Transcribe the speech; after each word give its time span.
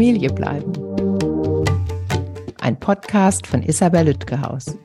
Familie 0.00 0.30
bleiben. 0.30 0.72
Ein 2.58 2.80
Podcast 2.80 3.46
von 3.46 3.62
Isabel 3.62 4.06
Lütgehaus. 4.06 4.78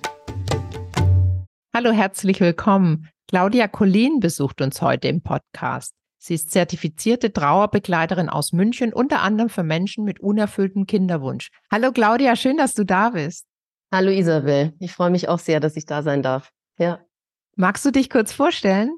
Hallo, 1.73 1.91
herzlich 1.93 2.41
willkommen. 2.41 3.07
Claudia 3.29 3.69
Collin 3.69 4.19
besucht 4.19 4.59
uns 4.59 4.81
heute 4.81 5.07
im 5.07 5.21
Podcast. 5.21 5.93
Sie 6.17 6.33
ist 6.33 6.51
zertifizierte 6.51 7.31
Trauerbegleiterin 7.31 8.27
aus 8.27 8.51
München, 8.51 8.91
unter 8.91 9.21
anderem 9.21 9.47
für 9.47 9.63
Menschen 9.63 10.03
mit 10.03 10.19
unerfülltem 10.19 10.85
Kinderwunsch. 10.85 11.47
Hallo 11.71 11.93
Claudia, 11.93 12.35
schön, 12.35 12.57
dass 12.57 12.73
du 12.73 12.83
da 12.83 13.11
bist. 13.11 13.45
Hallo 13.93 14.11
Isabel, 14.11 14.73
ich 14.81 14.91
freue 14.91 15.11
mich 15.11 15.29
auch 15.29 15.39
sehr, 15.39 15.61
dass 15.61 15.77
ich 15.77 15.85
da 15.85 16.03
sein 16.03 16.23
darf. 16.23 16.51
Ja. 16.77 16.99
Magst 17.55 17.85
du 17.85 17.91
dich 17.91 18.09
kurz 18.09 18.33
vorstellen? 18.33 18.97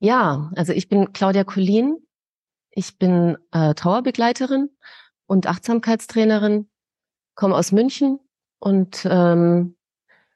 Ja, 0.00 0.50
also 0.54 0.74
ich 0.74 0.90
bin 0.90 1.14
Claudia 1.14 1.44
Collin. 1.44 1.96
Ich 2.72 2.98
bin 2.98 3.38
äh, 3.52 3.72
Trauerbegleiterin 3.72 4.68
und 5.30 5.46
Achtsamkeitstrainerin, 5.46 6.68
komme 7.36 7.54
aus 7.54 7.70
München 7.70 8.18
und 8.58 9.06
ähm, 9.08 9.76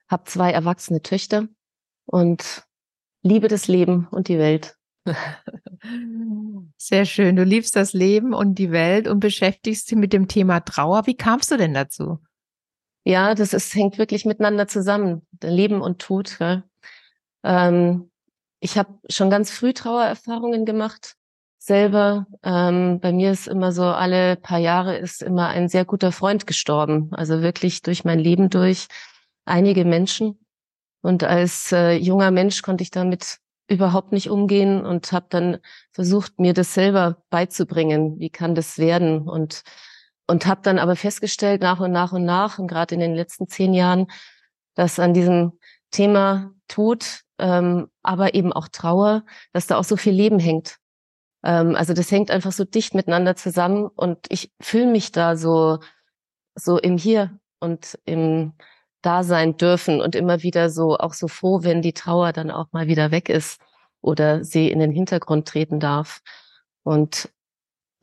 habe 0.06 0.22
zwei 0.26 0.52
erwachsene 0.52 1.02
Töchter 1.02 1.48
und 2.06 2.64
liebe 3.22 3.48
das 3.48 3.66
Leben 3.66 4.06
und 4.12 4.28
die 4.28 4.38
Welt. 4.38 4.76
Sehr 6.76 7.06
schön. 7.06 7.34
Du 7.34 7.42
liebst 7.42 7.74
das 7.74 7.92
Leben 7.92 8.34
und 8.34 8.54
die 8.54 8.70
Welt 8.70 9.08
und 9.08 9.18
beschäftigst 9.18 9.90
dich 9.90 9.98
mit 9.98 10.12
dem 10.12 10.28
Thema 10.28 10.60
Trauer. 10.60 11.08
Wie 11.08 11.16
kamst 11.16 11.50
du 11.50 11.56
denn 11.56 11.74
dazu? 11.74 12.20
Ja, 13.02 13.34
das 13.34 13.52
ist, 13.52 13.74
hängt 13.74 13.98
wirklich 13.98 14.24
miteinander 14.24 14.68
zusammen. 14.68 15.26
Leben 15.42 15.80
und 15.80 15.98
Tod. 15.98 16.38
Ja. 16.38 16.62
Ähm, 17.42 18.12
ich 18.60 18.78
habe 18.78 19.00
schon 19.10 19.28
ganz 19.28 19.50
früh 19.50 19.72
Trauererfahrungen 19.72 20.64
gemacht. 20.64 21.16
Selber. 21.66 22.26
Ähm, 22.42 23.00
bei 23.00 23.12
mir 23.12 23.30
ist 23.32 23.48
immer 23.48 23.72
so, 23.72 23.84
alle 23.84 24.36
paar 24.36 24.58
Jahre 24.58 24.96
ist 24.96 25.22
immer 25.22 25.48
ein 25.48 25.68
sehr 25.68 25.84
guter 25.84 26.12
Freund 26.12 26.46
gestorben. 26.46 27.08
Also 27.12 27.40
wirklich 27.40 27.82
durch 27.82 28.04
mein 28.04 28.18
Leben 28.18 28.50
durch 28.50 28.88
einige 29.46 29.84
Menschen. 29.84 30.38
Und 31.02 31.24
als 31.24 31.72
äh, 31.72 31.92
junger 31.92 32.30
Mensch 32.30 32.62
konnte 32.62 32.82
ich 32.82 32.90
damit 32.90 33.38
überhaupt 33.68 34.12
nicht 34.12 34.28
umgehen 34.28 34.84
und 34.84 35.12
habe 35.12 35.26
dann 35.30 35.58
versucht, 35.92 36.38
mir 36.38 36.52
das 36.52 36.74
selber 36.74 37.22
beizubringen. 37.30 38.18
Wie 38.18 38.30
kann 38.30 38.54
das 38.54 38.78
werden? 38.78 39.28
Und 39.28 39.62
und 40.26 40.46
habe 40.46 40.62
dann 40.62 40.78
aber 40.78 40.96
festgestellt, 40.96 41.62
nach 41.62 41.80
und 41.80 41.92
nach 41.92 42.12
und 42.12 42.24
nach, 42.24 42.58
und 42.58 42.66
gerade 42.66 42.94
in 42.94 43.00
den 43.00 43.14
letzten 43.14 43.48
zehn 43.48 43.74
Jahren, 43.74 44.06
dass 44.74 44.98
an 44.98 45.14
diesem 45.14 45.58
Thema 45.90 46.52
Tod, 46.68 47.20
ähm, 47.38 47.88
aber 48.02 48.34
eben 48.34 48.52
auch 48.52 48.68
Trauer, 48.68 49.24
dass 49.52 49.66
da 49.66 49.76
auch 49.76 49.84
so 49.84 49.96
viel 49.96 50.14
Leben 50.14 50.38
hängt. 50.38 50.78
Ähm, 51.44 51.76
also 51.76 51.92
das 51.92 52.10
hängt 52.10 52.30
einfach 52.30 52.52
so 52.52 52.64
dicht 52.64 52.94
miteinander 52.94 53.36
zusammen 53.36 53.86
und 53.86 54.18
ich 54.30 54.52
fühle 54.60 54.86
mich 54.86 55.12
da 55.12 55.36
so, 55.36 55.78
so 56.54 56.78
im 56.78 56.96
Hier 56.96 57.38
und 57.60 57.98
im 58.04 58.54
Dasein 59.02 59.56
dürfen 59.56 60.00
und 60.00 60.14
immer 60.14 60.42
wieder 60.42 60.70
so 60.70 60.96
auch 60.96 61.12
so 61.12 61.28
froh, 61.28 61.62
wenn 61.62 61.82
die 61.82 61.92
Trauer 61.92 62.32
dann 62.32 62.50
auch 62.50 62.72
mal 62.72 62.86
wieder 62.86 63.10
weg 63.10 63.28
ist 63.28 63.60
oder 64.00 64.42
sie 64.44 64.70
in 64.70 64.78
den 64.78 64.90
Hintergrund 64.90 65.46
treten 65.46 65.78
darf. 65.78 66.20
Und 66.82 67.30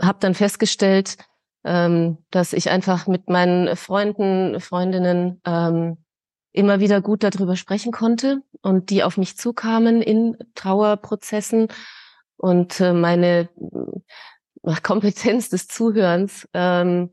habe 0.01 0.17
dann 0.19 0.33
festgestellt, 0.33 1.17
ähm, 1.63 2.17
dass 2.31 2.53
ich 2.53 2.69
einfach 2.69 3.07
mit 3.07 3.29
meinen 3.29 3.75
Freunden, 3.75 4.59
Freundinnen 4.59 5.41
ähm, 5.45 6.03
immer 6.51 6.79
wieder 6.79 7.01
gut 7.01 7.23
darüber 7.23 7.55
sprechen 7.55 7.91
konnte 7.91 8.41
und 8.61 8.89
die 8.89 9.03
auf 9.03 9.17
mich 9.17 9.37
zukamen 9.37 10.01
in 10.01 10.37
Trauerprozessen 10.55 11.67
und 12.41 12.79
äh, 12.79 12.91
meine 12.91 13.49
äh, 14.63 14.75
Kompetenz 14.81 15.49
des 15.49 15.67
Zuhörens 15.67 16.47
ähm, 16.53 17.11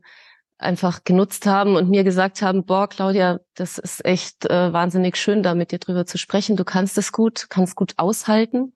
einfach 0.57 1.03
genutzt 1.03 1.45
haben 1.45 1.75
und 1.75 1.89
mir 1.89 2.03
gesagt 2.03 2.41
haben, 2.41 2.65
boah, 2.65 2.89
Claudia, 2.89 3.39
das 3.53 3.77
ist 3.77 4.03
echt 4.03 4.45
äh, 4.49 4.73
wahnsinnig 4.73 5.17
schön, 5.17 5.43
da 5.43 5.53
mit 5.53 5.71
dir 5.71 5.77
drüber 5.77 6.05
zu 6.07 6.17
sprechen. 6.17 6.57
Du 6.57 6.65
kannst 6.65 6.97
es 6.97 7.11
gut, 7.11 7.45
kannst 7.49 7.75
gut 7.75 7.93
aushalten. 7.97 8.73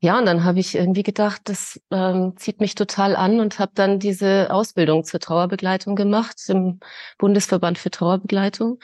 Ja, 0.00 0.18
und 0.18 0.26
dann 0.26 0.44
habe 0.44 0.60
ich 0.60 0.74
irgendwie 0.74 1.04
gedacht, 1.04 1.42
das 1.44 1.80
ähm, 1.90 2.34
zieht 2.36 2.60
mich 2.60 2.74
total 2.74 3.16
an 3.16 3.40
und 3.40 3.58
habe 3.58 3.72
dann 3.74 3.98
diese 3.98 4.52
Ausbildung 4.52 5.04
zur 5.04 5.20
Trauerbegleitung 5.20 5.96
gemacht 5.96 6.36
im 6.48 6.80
Bundesverband 7.18 7.78
für 7.78 7.90
Trauerbegleitung. 7.90 8.78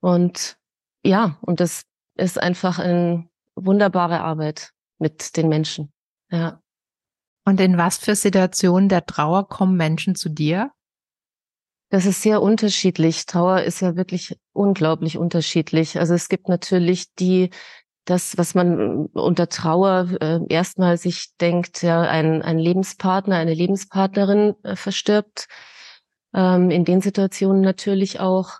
Und 0.00 0.56
ja, 1.04 1.36
und 1.42 1.60
das 1.60 1.82
ist 2.16 2.42
einfach 2.42 2.78
eine 2.78 3.28
wunderbare 3.54 4.20
Arbeit 4.20 4.72
mit 4.98 5.36
den 5.36 5.48
Menschen. 5.48 5.92
Ja. 6.30 6.60
Und 7.44 7.60
in 7.60 7.78
was 7.78 7.98
für 7.98 8.16
Situationen 8.16 8.88
der 8.88 9.06
Trauer 9.06 9.48
kommen 9.48 9.76
Menschen 9.76 10.16
zu 10.16 10.28
dir? 10.28 10.72
Das 11.90 12.04
ist 12.04 12.22
sehr 12.22 12.42
unterschiedlich. 12.42 13.26
Trauer 13.26 13.62
ist 13.62 13.80
ja 13.80 13.94
wirklich 13.94 14.36
unglaublich 14.52 15.18
unterschiedlich. 15.18 16.00
Also 16.00 16.14
es 16.14 16.28
gibt 16.28 16.48
natürlich 16.48 17.14
die, 17.14 17.50
das, 18.04 18.36
was 18.36 18.56
man 18.56 19.06
unter 19.06 19.48
Trauer 19.48 20.08
äh, 20.20 20.40
erstmal 20.48 20.98
sich 20.98 21.36
denkt, 21.40 21.82
ja, 21.82 22.02
ein, 22.02 22.42
ein 22.42 22.58
Lebenspartner, 22.58 23.36
eine 23.36 23.54
Lebenspartnerin 23.54 24.54
äh, 24.64 24.74
verstirbt. 24.74 25.46
Ähm, 26.34 26.70
in 26.70 26.84
den 26.84 27.00
Situationen 27.00 27.62
natürlich 27.62 28.18
auch. 28.18 28.58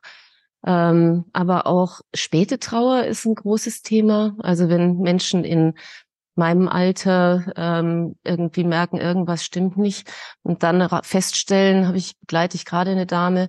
Ähm, 0.64 1.24
aber 1.32 1.66
auch 1.66 2.00
späte 2.14 2.60
Trauer 2.60 3.04
ist 3.04 3.24
ein 3.24 3.34
großes 3.34 3.82
Thema. 3.82 4.36
Also 4.38 4.68
wenn 4.68 4.98
Menschen 4.98 5.44
in 5.44 5.74
meinem 6.36 6.68
Alter 6.68 7.52
ähm, 7.56 8.16
irgendwie 8.24 8.64
merken, 8.64 8.98
irgendwas 8.98 9.44
stimmt 9.44 9.76
nicht. 9.76 10.10
Und 10.42 10.62
dann 10.62 10.88
feststellen, 11.02 11.86
habe 11.86 11.96
ich 11.96 12.18
begleite 12.20 12.56
ich 12.56 12.64
gerade 12.64 12.90
eine 12.90 13.06
Dame, 13.06 13.48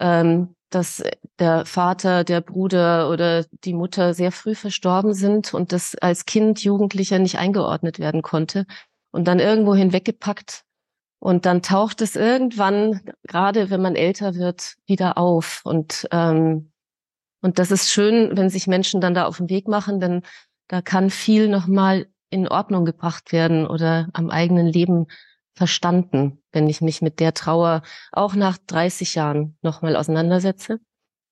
ähm, 0.00 0.54
dass 0.70 1.02
der 1.38 1.64
Vater, 1.66 2.24
der 2.24 2.40
Bruder 2.40 3.08
oder 3.10 3.44
die 3.64 3.74
Mutter 3.74 4.14
sehr 4.14 4.32
früh 4.32 4.54
verstorben 4.54 5.14
sind 5.14 5.54
und 5.54 5.72
das 5.72 5.94
als 5.94 6.26
Kind, 6.26 6.64
Jugendlicher 6.64 7.18
nicht 7.18 7.38
eingeordnet 7.38 7.98
werden 7.98 8.22
konnte 8.22 8.66
und 9.12 9.28
dann 9.28 9.38
irgendwo 9.38 9.74
hinweggepackt. 9.74 10.62
Und 11.20 11.46
dann 11.46 11.62
taucht 11.62 12.02
es 12.02 12.16
irgendwann, 12.16 13.00
gerade 13.22 13.70
wenn 13.70 13.80
man 13.80 13.96
älter 13.96 14.34
wird, 14.34 14.74
wieder 14.86 15.16
auf. 15.16 15.62
Und 15.64 16.06
ähm, 16.10 16.72
und 17.44 17.58
das 17.58 17.70
ist 17.70 17.90
schön, 17.90 18.38
wenn 18.38 18.48
sich 18.48 18.66
Menschen 18.66 19.02
dann 19.02 19.12
da 19.12 19.26
auf 19.26 19.36
den 19.36 19.50
Weg 19.50 19.68
machen, 19.68 20.00
denn 20.00 20.22
da 20.66 20.80
kann 20.80 21.10
viel 21.10 21.48
nochmal 21.48 22.06
in 22.34 22.48
Ordnung 22.48 22.84
gebracht 22.84 23.32
werden 23.32 23.66
oder 23.66 24.08
am 24.12 24.28
eigenen 24.28 24.66
Leben 24.66 25.06
verstanden, 25.54 26.42
wenn 26.52 26.68
ich 26.68 26.80
mich 26.80 27.00
mit 27.00 27.20
der 27.20 27.32
Trauer 27.32 27.82
auch 28.10 28.34
nach 28.34 28.58
30 28.66 29.14
Jahren 29.14 29.56
nochmal 29.62 29.94
auseinandersetze. 29.94 30.80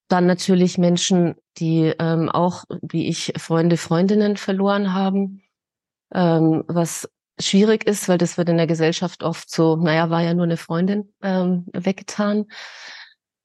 Dann 0.09 0.27
natürlich 0.27 0.79
Menschen, 0.79 1.35
die 1.59 1.93
ähm, 1.99 2.29
auch, 2.29 2.65
wie 2.83 3.09
ich, 3.09 3.33
Freunde, 3.37 3.77
Freundinnen 3.77 4.37
verloren 4.37 4.95
haben, 4.95 5.43
ähm, 6.15 6.63
was 6.69 7.09
schwierig 7.41 7.85
ist, 7.85 8.09
weil 8.09 8.19
das 8.19 8.39
wird 8.39 8.49
in 8.49 8.59
der 8.59 8.67
Gesellschaft 8.69 9.25
oft 9.25 9.51
so, 9.51 9.75
naja, 9.77 10.09
war 10.11 10.23
ja 10.23 10.35
nur 10.35 10.45
eine 10.45 10.57
Freundin 10.57 11.13
ähm, 11.23 11.67
weggetan. 11.73 12.47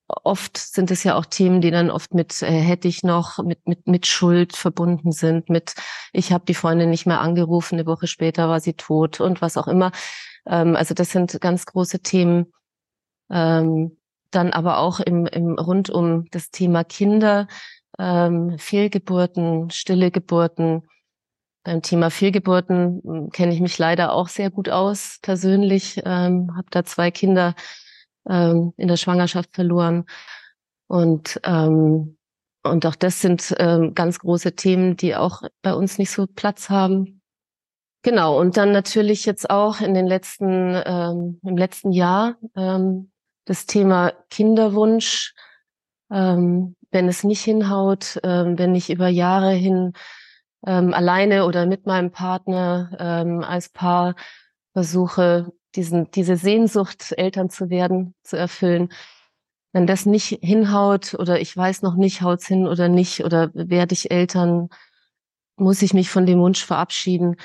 Oft 0.07 0.57
sind 0.57 0.89
es 0.91 1.03
ja 1.03 1.15
auch 1.15 1.25
Themen, 1.25 1.59
die 1.59 1.71
dann 1.71 1.91
oft 1.91 2.13
mit 2.13 2.41
äh, 2.41 2.47
hätte 2.47 2.87
ich 2.87 3.03
noch 3.03 3.39
mit 3.39 3.67
mit 3.67 3.87
mit 3.87 4.07
Schuld 4.07 4.55
verbunden 4.55 5.11
sind, 5.11 5.49
mit 5.49 5.73
ich 6.13 6.31
habe 6.31 6.45
die 6.45 6.53
Freundin 6.53 6.89
nicht 6.89 7.05
mehr 7.05 7.19
angerufen, 7.19 7.75
eine 7.75 7.85
Woche 7.85 8.07
später 8.07 8.47
war 8.49 8.61
sie 8.61 8.73
tot 8.73 9.19
und 9.19 9.41
was 9.41 9.57
auch 9.57 9.67
immer. 9.67 9.91
Ähm, 10.47 10.75
also 10.75 10.93
das 10.93 11.11
sind 11.11 11.39
ganz 11.41 11.65
große 11.65 11.99
Themen. 11.99 12.53
Ähm, 13.29 13.97
dann 14.31 14.51
aber 14.51 14.79
auch 14.79 14.99
im, 14.99 15.25
im 15.25 15.53
rund 15.57 15.89
um 15.89 16.25
das 16.31 16.51
Thema 16.51 16.83
Kinder, 16.83 17.47
ähm, 17.99 18.57
Fehlgeburten, 18.57 19.69
stille 19.71 20.11
Geburten. 20.11 20.87
Beim 21.63 21.81
Thema 21.81 22.09
Fehlgeburten 22.11 23.01
hm, 23.03 23.29
kenne 23.31 23.53
ich 23.53 23.59
mich 23.61 23.77
leider 23.77 24.13
auch 24.13 24.29
sehr 24.29 24.49
gut 24.49 24.69
aus 24.69 25.19
persönlich. 25.21 26.01
Ähm, 26.05 26.55
habe 26.55 26.67
da 26.71 26.85
zwei 26.85 27.11
Kinder 27.11 27.55
ähm, 28.29 28.73
in 28.77 28.87
der 28.87 28.97
Schwangerschaft 28.97 29.53
verloren 29.53 30.05
und 30.87 31.39
ähm, 31.43 32.17
und 32.63 32.85
auch 32.85 32.95
das 32.95 33.21
sind 33.21 33.55
ähm, 33.59 33.93
ganz 33.93 34.19
große 34.19 34.53
Themen, 34.55 34.97
die 34.97 35.15
auch 35.15 35.43
bei 35.61 35.73
uns 35.73 35.97
nicht 35.97 36.11
so 36.11 36.27
Platz 36.27 36.69
haben. 36.69 37.21
Genau, 38.03 38.39
und 38.39 38.57
dann 38.57 38.71
natürlich 38.71 39.25
jetzt 39.25 39.49
auch 39.49 39.81
in 39.81 39.93
den 39.93 40.07
letzten, 40.07 40.81
ähm, 40.85 41.39
im 41.43 41.57
letzten 41.57 41.91
Jahr 41.91 42.35
ähm, 42.55 43.11
das 43.45 43.65
Thema 43.65 44.13
Kinderwunsch, 44.29 45.33
ähm, 46.11 46.75
wenn 46.91 47.07
es 47.07 47.23
nicht 47.23 47.41
hinhaut, 47.41 48.19
ähm, 48.23 48.57
wenn 48.57 48.75
ich 48.75 48.89
über 48.89 49.07
Jahre 49.07 49.51
hin 49.51 49.93
ähm, 50.65 50.93
alleine 50.93 51.45
oder 51.45 51.65
mit 51.65 51.85
meinem 51.85 52.11
Partner 52.11 52.91
ähm, 52.99 53.43
als 53.43 53.69
Paar 53.69 54.15
versuche, 54.73 55.51
diesen, 55.77 56.11
diese 56.11 56.35
Sehnsucht, 56.35 57.13
Eltern 57.17 57.49
zu 57.49 57.69
werden, 57.69 58.15
zu 58.23 58.35
erfüllen. 58.35 58.89
Wenn 59.71 59.87
das 59.87 60.05
nicht 60.05 60.39
hinhaut 60.41 61.13
oder 61.13 61.39
ich 61.39 61.55
weiß 61.55 61.83
noch 61.83 61.95
nicht, 61.95 62.21
haut's 62.21 62.47
hin 62.47 62.67
oder 62.67 62.89
nicht 62.89 63.23
oder 63.23 63.51
werde 63.53 63.93
ich 63.93 64.11
Eltern, 64.11 64.69
muss 65.55 65.81
ich 65.81 65.93
mich 65.93 66.09
von 66.09 66.25
dem 66.25 66.39
Wunsch 66.39 66.65
verabschieden. 66.65 67.35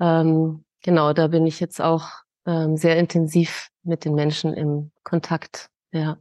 Ähm, 0.00 0.64
genau, 0.82 1.12
da 1.12 1.28
bin 1.28 1.46
ich 1.46 1.60
jetzt 1.60 1.80
auch 1.80 2.10
ähm, 2.46 2.76
sehr 2.76 2.96
intensiv 2.96 3.68
mit 3.82 4.04
den 4.04 4.14
Menschen 4.14 4.54
im 4.54 4.90
Kontakt. 5.04 5.68
Ja. 5.92 6.18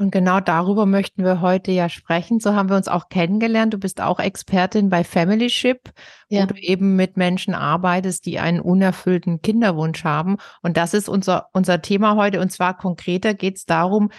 Und 0.00 0.12
genau 0.12 0.40
darüber 0.40 0.86
möchten 0.86 1.24
wir 1.24 1.42
heute 1.42 1.72
ja 1.72 1.90
sprechen. 1.90 2.40
So 2.40 2.54
haben 2.54 2.70
wir 2.70 2.76
uns 2.76 2.88
auch 2.88 3.10
kennengelernt. 3.10 3.74
Du 3.74 3.78
bist 3.78 4.00
auch 4.00 4.18
Expertin 4.18 4.88
bei 4.88 5.04
Familyship, 5.04 5.90
ja. 6.30 6.40
wo 6.40 6.46
du 6.46 6.54
eben 6.54 6.96
mit 6.96 7.18
Menschen 7.18 7.54
arbeitest, 7.54 8.24
die 8.24 8.38
einen 8.38 8.60
unerfüllten 8.60 9.42
Kinderwunsch 9.42 10.02
haben. 10.02 10.38
Und 10.62 10.78
das 10.78 10.94
ist 10.94 11.10
unser, 11.10 11.48
unser 11.52 11.82
Thema 11.82 12.16
heute. 12.16 12.40
Und 12.40 12.50
zwar 12.50 12.78
konkreter 12.78 13.34
geht 13.34 13.58
es 13.58 13.66
darum, 13.66 14.10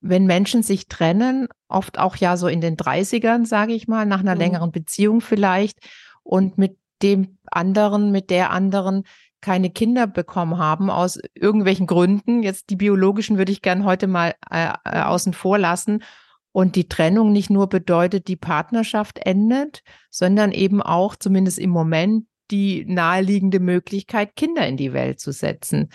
wenn 0.00 0.24
Menschen 0.24 0.62
sich 0.62 0.88
trennen, 0.88 1.48
oft 1.68 1.98
auch 1.98 2.16
ja 2.16 2.38
so 2.38 2.48
in 2.48 2.62
den 2.62 2.78
30ern, 2.78 3.44
sage 3.44 3.74
ich 3.74 3.86
mal, 3.86 4.06
nach 4.06 4.20
einer 4.20 4.34
mhm. 4.34 4.40
längeren 4.40 4.72
Beziehung 4.72 5.20
vielleicht 5.20 5.80
und 6.22 6.56
mit 6.56 6.78
dem 7.02 7.36
anderen, 7.44 8.10
mit 8.10 8.30
der 8.30 8.52
anderen 8.52 9.04
keine 9.44 9.68
Kinder 9.68 10.06
bekommen 10.06 10.56
haben 10.56 10.88
aus 10.88 11.18
irgendwelchen 11.34 11.86
Gründen. 11.86 12.42
Jetzt 12.42 12.70
die 12.70 12.76
biologischen 12.76 13.36
würde 13.36 13.52
ich 13.52 13.60
gern 13.60 13.84
heute 13.84 14.06
mal 14.06 14.34
äh, 14.50 14.72
äh, 14.86 15.02
außen 15.02 15.34
vor 15.34 15.58
lassen. 15.58 16.02
Und 16.50 16.76
die 16.76 16.88
Trennung 16.88 17.30
nicht 17.30 17.50
nur 17.50 17.68
bedeutet, 17.68 18.26
die 18.26 18.36
Partnerschaft 18.36 19.18
endet, 19.18 19.82
sondern 20.08 20.50
eben 20.50 20.80
auch, 20.80 21.14
zumindest 21.14 21.58
im 21.58 21.68
Moment, 21.70 22.26
die 22.50 22.86
naheliegende 22.86 23.60
Möglichkeit, 23.60 24.34
Kinder 24.34 24.66
in 24.66 24.78
die 24.78 24.94
Welt 24.94 25.20
zu 25.20 25.30
setzen. 25.30 25.90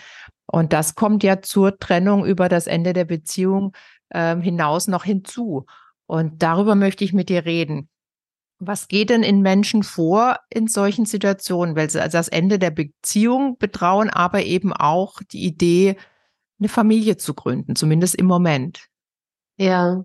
Und 0.46 0.72
das 0.72 0.94
kommt 0.94 1.24
ja 1.24 1.42
zur 1.42 1.76
Trennung 1.76 2.24
über 2.24 2.48
das 2.48 2.68
Ende 2.68 2.92
der 2.92 3.04
Beziehung 3.04 3.72
äh, 4.10 4.36
hinaus 4.36 4.86
noch 4.86 5.02
hinzu. 5.02 5.66
Und 6.06 6.40
darüber 6.40 6.76
möchte 6.76 7.02
ich 7.02 7.12
mit 7.12 7.28
dir 7.28 7.44
reden. 7.44 7.89
Was 8.60 8.88
geht 8.88 9.10
denn 9.10 9.22
in 9.22 9.40
Menschen 9.40 9.82
vor 9.82 10.38
in 10.50 10.68
solchen 10.68 11.06
Situationen? 11.06 11.74
Weil 11.76 11.90
sie 11.90 12.00
also 12.00 12.18
das 12.18 12.28
Ende 12.28 12.58
der 12.58 12.70
Beziehung 12.70 13.56
betrauen, 13.58 14.10
aber 14.10 14.44
eben 14.44 14.72
auch 14.72 15.22
die 15.32 15.44
Idee, 15.44 15.96
eine 16.58 16.68
Familie 16.68 17.16
zu 17.16 17.34
gründen, 17.34 17.74
zumindest 17.74 18.14
im 18.14 18.26
Moment. 18.26 18.86
Ja, 19.56 20.04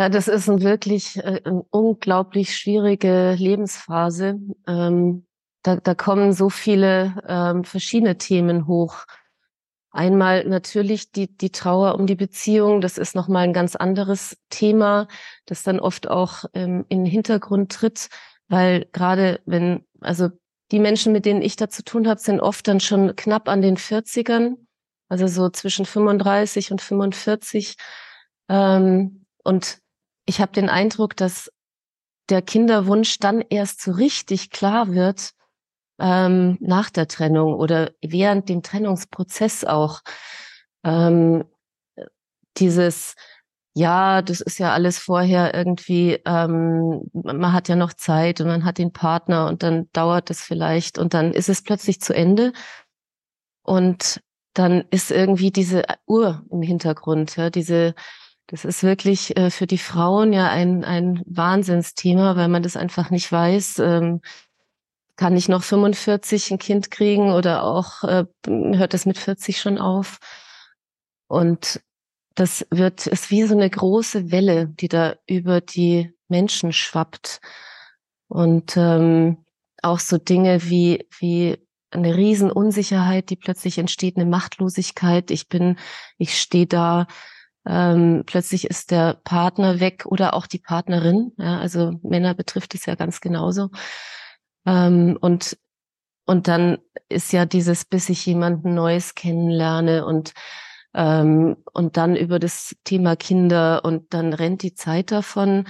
ja, 0.00 0.08
das 0.08 0.28
ist 0.28 0.48
ein 0.48 0.62
wirklich 0.62 1.18
äh, 1.18 1.42
eine 1.44 1.62
unglaublich 1.68 2.56
schwierige 2.56 3.34
Lebensphase. 3.38 4.40
Ähm, 4.66 5.26
da, 5.62 5.76
da 5.76 5.94
kommen 5.94 6.32
so 6.32 6.48
viele 6.48 7.22
ähm, 7.28 7.64
verschiedene 7.64 8.16
Themen 8.16 8.66
hoch. 8.66 9.04
Einmal 9.92 10.44
natürlich 10.44 11.10
die, 11.10 11.36
die 11.36 11.50
Trauer 11.50 11.96
um 11.96 12.06
die 12.06 12.14
Beziehung. 12.14 12.80
Das 12.80 12.96
ist 12.96 13.14
nochmal 13.14 13.44
ein 13.44 13.52
ganz 13.52 13.74
anderes 13.74 14.36
Thema, 14.48 15.08
das 15.46 15.62
dann 15.62 15.80
oft 15.80 16.08
auch 16.08 16.44
ähm, 16.54 16.84
in 16.88 17.04
den 17.04 17.10
Hintergrund 17.10 17.72
tritt, 17.72 18.08
weil 18.48 18.86
gerade 18.92 19.40
wenn, 19.46 19.84
also 20.00 20.28
die 20.70 20.78
Menschen, 20.78 21.12
mit 21.12 21.24
denen 21.24 21.42
ich 21.42 21.56
da 21.56 21.68
zu 21.68 21.82
tun 21.82 22.06
habe, 22.06 22.20
sind 22.20 22.40
oft 22.40 22.68
dann 22.68 22.78
schon 22.78 23.16
knapp 23.16 23.48
an 23.48 23.62
den 23.62 23.76
40ern, 23.76 24.54
also 25.08 25.26
so 25.26 25.50
zwischen 25.50 25.84
35 25.84 26.70
und 26.70 26.80
45. 26.80 27.76
Ähm, 28.48 29.26
und 29.42 29.78
ich 30.24 30.40
habe 30.40 30.52
den 30.52 30.68
Eindruck, 30.68 31.16
dass 31.16 31.50
der 32.28 32.42
Kinderwunsch 32.42 33.18
dann 33.18 33.40
erst 33.40 33.82
so 33.82 33.90
richtig 33.90 34.50
klar 34.50 34.92
wird, 34.94 35.32
ähm, 36.00 36.56
nach 36.60 36.90
der 36.90 37.08
Trennung 37.08 37.54
oder 37.54 37.92
während 38.02 38.48
dem 38.48 38.62
Trennungsprozess 38.62 39.64
auch. 39.64 40.00
Ähm, 40.84 41.44
dieses, 42.56 43.14
ja, 43.74 44.22
das 44.22 44.40
ist 44.40 44.58
ja 44.58 44.72
alles 44.72 44.98
vorher 44.98 45.54
irgendwie, 45.54 46.18
ähm, 46.26 47.02
man 47.12 47.52
hat 47.52 47.68
ja 47.68 47.76
noch 47.76 47.92
Zeit 47.92 48.40
und 48.40 48.48
man 48.48 48.64
hat 48.64 48.78
den 48.78 48.92
Partner 48.92 49.46
und 49.46 49.62
dann 49.62 49.88
dauert 49.92 50.30
es 50.30 50.40
vielleicht 50.40 50.98
und 50.98 51.14
dann 51.14 51.32
ist 51.32 51.48
es 51.48 51.62
plötzlich 51.62 52.00
zu 52.00 52.14
Ende 52.14 52.52
und 53.62 54.20
dann 54.54 54.84
ist 54.90 55.10
irgendwie 55.10 55.52
diese 55.52 55.84
Uhr 56.06 56.44
im 56.50 56.62
Hintergrund, 56.62 57.36
ja, 57.36 57.50
diese, 57.50 57.94
das 58.48 58.64
ist 58.64 58.82
wirklich 58.82 59.36
äh, 59.36 59.50
für 59.50 59.68
die 59.68 59.78
Frauen 59.78 60.32
ja 60.32 60.48
ein, 60.48 60.84
ein 60.84 61.22
Wahnsinnsthema, 61.26 62.34
weil 62.34 62.48
man 62.48 62.64
das 62.64 62.76
einfach 62.76 63.10
nicht 63.10 63.30
weiß. 63.30 63.78
Ähm, 63.78 64.20
kann 65.20 65.36
ich 65.36 65.50
noch 65.50 65.62
45 65.62 66.50
ein 66.50 66.58
Kind 66.58 66.90
kriegen 66.90 67.30
oder 67.30 67.62
auch 67.64 68.04
äh, 68.04 68.24
hört 68.46 68.94
das 68.94 69.04
mit 69.04 69.18
40 69.18 69.60
schon 69.60 69.76
auf? 69.76 70.18
Und 71.28 71.82
das 72.34 72.66
wird, 72.70 73.06
ist 73.06 73.30
wie 73.30 73.42
so 73.42 73.54
eine 73.54 73.68
große 73.68 74.32
Welle, 74.32 74.68
die 74.68 74.88
da 74.88 75.16
über 75.26 75.60
die 75.60 76.10
Menschen 76.28 76.72
schwappt. 76.72 77.42
Und 78.28 78.78
ähm, 78.78 79.44
auch 79.82 79.98
so 79.98 80.16
Dinge 80.16 80.70
wie, 80.70 81.06
wie 81.18 81.58
eine 81.90 82.16
Riesenunsicherheit, 82.16 83.28
die 83.28 83.36
plötzlich 83.36 83.76
entsteht, 83.76 84.16
eine 84.16 84.24
Machtlosigkeit. 84.24 85.30
Ich 85.30 85.50
bin, 85.50 85.76
ich 86.16 86.40
stehe 86.40 86.66
da, 86.66 87.06
ähm, 87.66 88.22
plötzlich 88.24 88.68
ist 88.68 88.90
der 88.90 89.20
Partner 89.22 89.80
weg 89.80 90.06
oder 90.06 90.32
auch 90.32 90.46
die 90.46 90.60
Partnerin. 90.60 91.32
Ja, 91.36 91.58
also 91.58 92.00
Männer 92.02 92.32
betrifft 92.32 92.74
es 92.74 92.86
ja 92.86 92.94
ganz 92.94 93.20
genauso. 93.20 93.68
Ähm, 94.66 95.18
und, 95.20 95.58
und 96.26 96.48
dann 96.48 96.78
ist 97.08 97.32
ja 97.32 97.46
dieses, 97.46 97.84
bis 97.84 98.08
ich 98.08 98.24
jemanden 98.26 98.74
Neues 98.74 99.14
kennenlerne 99.14 100.04
und, 100.04 100.32
ähm, 100.94 101.56
und 101.72 101.96
dann 101.96 102.16
über 102.16 102.38
das 102.38 102.76
Thema 102.84 103.16
Kinder 103.16 103.84
und 103.84 104.14
dann 104.14 104.32
rennt 104.32 104.62
die 104.62 104.74
Zeit 104.74 105.10
davon. 105.10 105.66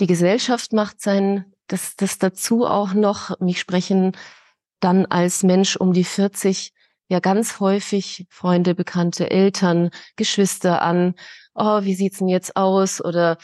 Die 0.00 0.06
Gesellschaft 0.06 0.72
macht 0.72 1.00
sein, 1.00 1.52
das, 1.66 1.96
das 1.96 2.18
dazu 2.18 2.66
auch 2.66 2.92
noch, 2.94 3.38
mich 3.40 3.60
sprechen 3.60 4.12
dann 4.80 5.06
als 5.06 5.42
Mensch 5.42 5.76
um 5.76 5.92
die 5.92 6.04
40 6.04 6.72
ja 7.08 7.20
ganz 7.20 7.60
häufig 7.60 8.26
Freunde, 8.30 8.74
Bekannte, 8.74 9.30
Eltern, 9.30 9.90
Geschwister 10.16 10.82
an. 10.82 11.14
Oh, 11.54 11.82
wie 11.82 11.94
sieht's 11.94 12.18
denn 12.18 12.28
jetzt 12.28 12.56
aus? 12.56 13.02
Oder 13.02 13.38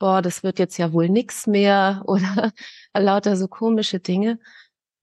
boah, 0.00 0.22
das 0.22 0.42
wird 0.42 0.58
jetzt 0.58 0.78
ja 0.78 0.92
wohl 0.92 1.08
nix 1.08 1.46
mehr 1.46 2.02
oder 2.06 2.52
lauter 2.92 3.36
so 3.36 3.46
komische 3.46 4.00
Dinge. 4.00 4.40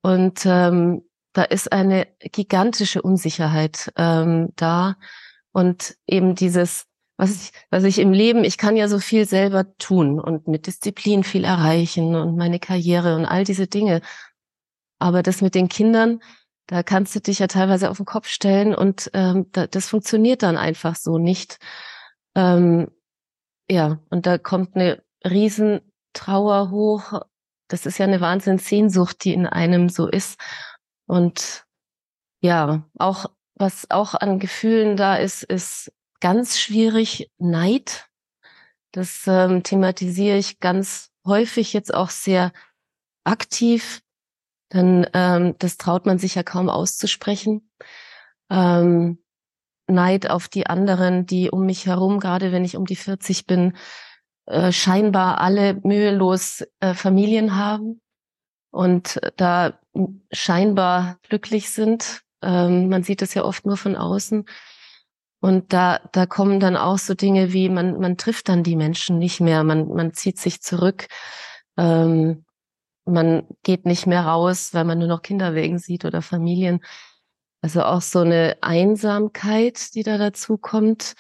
Und 0.01 0.45
ähm, 0.45 1.03
da 1.31 1.44
ist 1.44 1.71
eine 1.71 2.07
gigantische 2.19 3.01
Unsicherheit 3.01 3.94
ähm, 3.95 4.49
da 4.55 4.97
und 5.51 5.95
eben 6.07 6.35
dieses, 6.35 6.85
was 7.17 7.31
ich, 7.31 7.51
was 7.69 7.83
ich 7.83 7.99
im 7.99 8.11
Leben, 8.11 8.44
ich 8.44 8.57
kann 8.57 8.75
ja 8.75 8.88
so 8.88 8.99
viel 8.99 9.25
selber 9.27 9.77
tun 9.77 10.19
und 10.19 10.47
mit 10.47 10.67
Disziplin 10.67 11.23
viel 11.23 11.44
erreichen 11.44 12.15
und 12.15 12.38
meine 12.38 12.59
Karriere 12.59 13.15
und 13.15 13.25
all 13.25 13.44
diese 13.44 13.67
Dinge. 13.67 14.01
Aber 14.99 15.23
das 15.23 15.41
mit 15.41 15.53
den 15.55 15.69
Kindern, 15.69 16.21
da 16.65 16.83
kannst 16.83 17.15
du 17.15 17.19
dich 17.21 17.39
ja 17.39 17.47
teilweise 17.47 17.89
auf 17.89 17.97
den 17.97 18.05
Kopf 18.05 18.27
stellen 18.27 18.73
und 18.73 19.11
ähm, 19.13 19.47
da, 19.51 19.67
das 19.67 19.88
funktioniert 19.88 20.44
dann 20.44 20.57
einfach 20.57 20.95
so 20.95 21.18
nicht. 21.18 21.59
Ähm, 22.35 22.87
ja, 23.69 24.00
und 24.09 24.26
da 24.26 24.38
kommt 24.38 24.76
eine 24.76 25.04
Riesentrauer 25.26 26.69
hoch. 26.69 27.21
Das 27.68 27.86
ist 27.86 27.97
ja 27.97 28.06
eine 28.06 28.21
Wahnsinnssehnsucht, 28.21 29.24
die 29.24 29.33
in 29.33 29.45
einem 29.45 29.90
so 29.90 30.07
ist. 30.07 30.40
Und 31.06 31.66
ja, 32.42 32.83
auch 32.97 33.26
was 33.56 33.90
auch 33.90 34.14
an 34.14 34.40
Gefühlen 34.40 34.97
da 34.97 35.16
ist, 35.16 35.44
ist 35.44 35.92
ganz 36.19 36.59
schwierig 36.59 37.31
Neid. 37.38 38.07
Das 38.92 39.26
ähm, 39.28 39.64
thematisiere 39.64 40.38
ich 40.38 40.59
ganz 40.59 41.12
häufig 41.26 41.74
jetzt 41.74 41.94
auch 41.94 42.09
sehr 42.09 42.54
aktiv. 43.24 44.02
Dann 44.69 45.07
ähm, 45.14 45.56
das 45.59 45.78
traut 45.78 46.06
man 46.06 46.19
sich 46.19 46.36
ja 46.36 46.44
kaum 46.44 46.69
auszusprechen. 46.69 47.69
Ähm, 48.50 49.19
Neid 49.87 50.29
auf 50.29 50.47
die 50.47 50.67
anderen, 50.67 51.25
die 51.25 51.49
um 51.49 51.65
mich 51.65 51.85
herum, 51.85 52.19
gerade 52.19 52.51
wenn 52.51 52.65
ich 52.65 52.75
um 52.77 52.85
die 52.85 52.95
40 52.95 53.45
bin, 53.45 53.75
äh, 54.45 54.71
scheinbar 54.71 55.41
alle 55.41 55.75
mühelos 55.83 56.63
äh, 56.79 56.94
Familien 56.94 57.56
haben 57.56 58.01
und 58.71 59.19
da 59.37 59.79
scheinbar 60.31 61.17
glücklich 61.27 61.71
sind. 61.71 62.21
Ähm, 62.41 62.89
man 62.89 63.03
sieht 63.03 63.21
es 63.21 63.33
ja 63.33 63.44
oft 63.44 63.65
nur 63.65 63.77
von 63.77 63.95
außen. 63.95 64.45
Und 65.39 65.73
da, 65.73 65.99
da 66.11 66.25
kommen 66.25 66.59
dann 66.59 66.75
auch 66.75 66.97
so 66.97 67.13
Dinge 67.13 67.53
wie, 67.53 67.69
man, 67.69 67.99
man 67.99 68.17
trifft 68.17 68.49
dann 68.49 68.63
die 68.63 68.75
Menschen 68.75 69.19
nicht 69.19 69.39
mehr, 69.39 69.63
man, 69.63 69.87
man 69.87 70.13
zieht 70.13 70.39
sich 70.39 70.61
zurück, 70.61 71.07
ähm, 71.77 72.45
man 73.06 73.47
geht 73.63 73.85
nicht 73.85 74.07
mehr 74.07 74.25
raus, 74.25 74.73
weil 74.73 74.83
man 74.83 74.99
nur 74.99 75.07
noch 75.07 75.21
Kinder 75.21 75.56
wegen 75.56 75.79
sieht 75.79 76.06
oder 76.06 76.21
Familien. 76.21 76.81
Also 77.61 77.83
auch 77.83 78.02
so 78.02 78.19
eine 78.19 78.57
Einsamkeit, 78.61 79.94
die 79.95 80.04
da 80.04 80.18
dazu 80.18 80.57
kommt. 80.57 81.16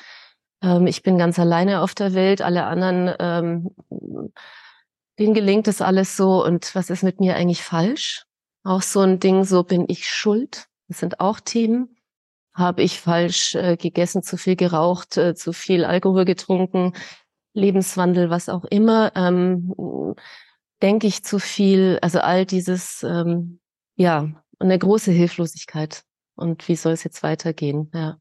Ähm, 0.61 0.87
ich 0.87 1.03
bin 1.03 1.17
ganz 1.17 1.39
alleine 1.39 1.81
auf 1.81 1.95
der 1.95 2.13
Welt, 2.13 2.41
alle 2.41 2.65
anderen, 2.65 3.13
ähm, 3.19 3.75
denen 5.19 5.33
gelingt 5.33 5.67
es 5.67 5.81
alles 5.81 6.15
so. 6.15 6.43
Und 6.43 6.73
was 6.75 6.89
ist 6.89 7.03
mit 7.03 7.19
mir 7.19 7.35
eigentlich 7.35 7.63
falsch? 7.63 8.23
Auch 8.63 8.81
so 8.81 9.01
ein 9.01 9.19
Ding, 9.19 9.43
so 9.43 9.63
bin 9.63 9.85
ich 9.87 10.07
schuld. 10.07 10.65
Das 10.87 10.99
sind 10.99 11.19
auch 11.19 11.39
Themen. 11.39 11.95
Habe 12.53 12.83
ich 12.83 12.99
falsch 12.99 13.55
äh, 13.55 13.77
gegessen, 13.77 14.23
zu 14.23 14.37
viel 14.37 14.55
geraucht, 14.55 15.17
äh, 15.17 15.35
zu 15.35 15.53
viel 15.53 15.85
Alkohol 15.85 16.25
getrunken, 16.25 16.93
Lebenswandel, 17.53 18.29
was 18.29 18.49
auch 18.49 18.65
immer. 18.65 19.11
Ähm, 19.15 19.73
denke 20.81 21.07
ich 21.07 21.23
zu 21.23 21.39
viel? 21.39 21.99
Also 22.01 22.19
all 22.19 22.45
dieses, 22.45 23.03
ähm, 23.03 23.59
ja, 23.95 24.29
eine 24.59 24.77
große 24.77 25.11
Hilflosigkeit 25.11 26.03
und 26.37 26.67
wie 26.67 26.75
soll 26.75 26.93
es 26.93 27.03
jetzt 27.03 27.23
weitergehen? 27.23 27.91
Ja. 27.93 28.17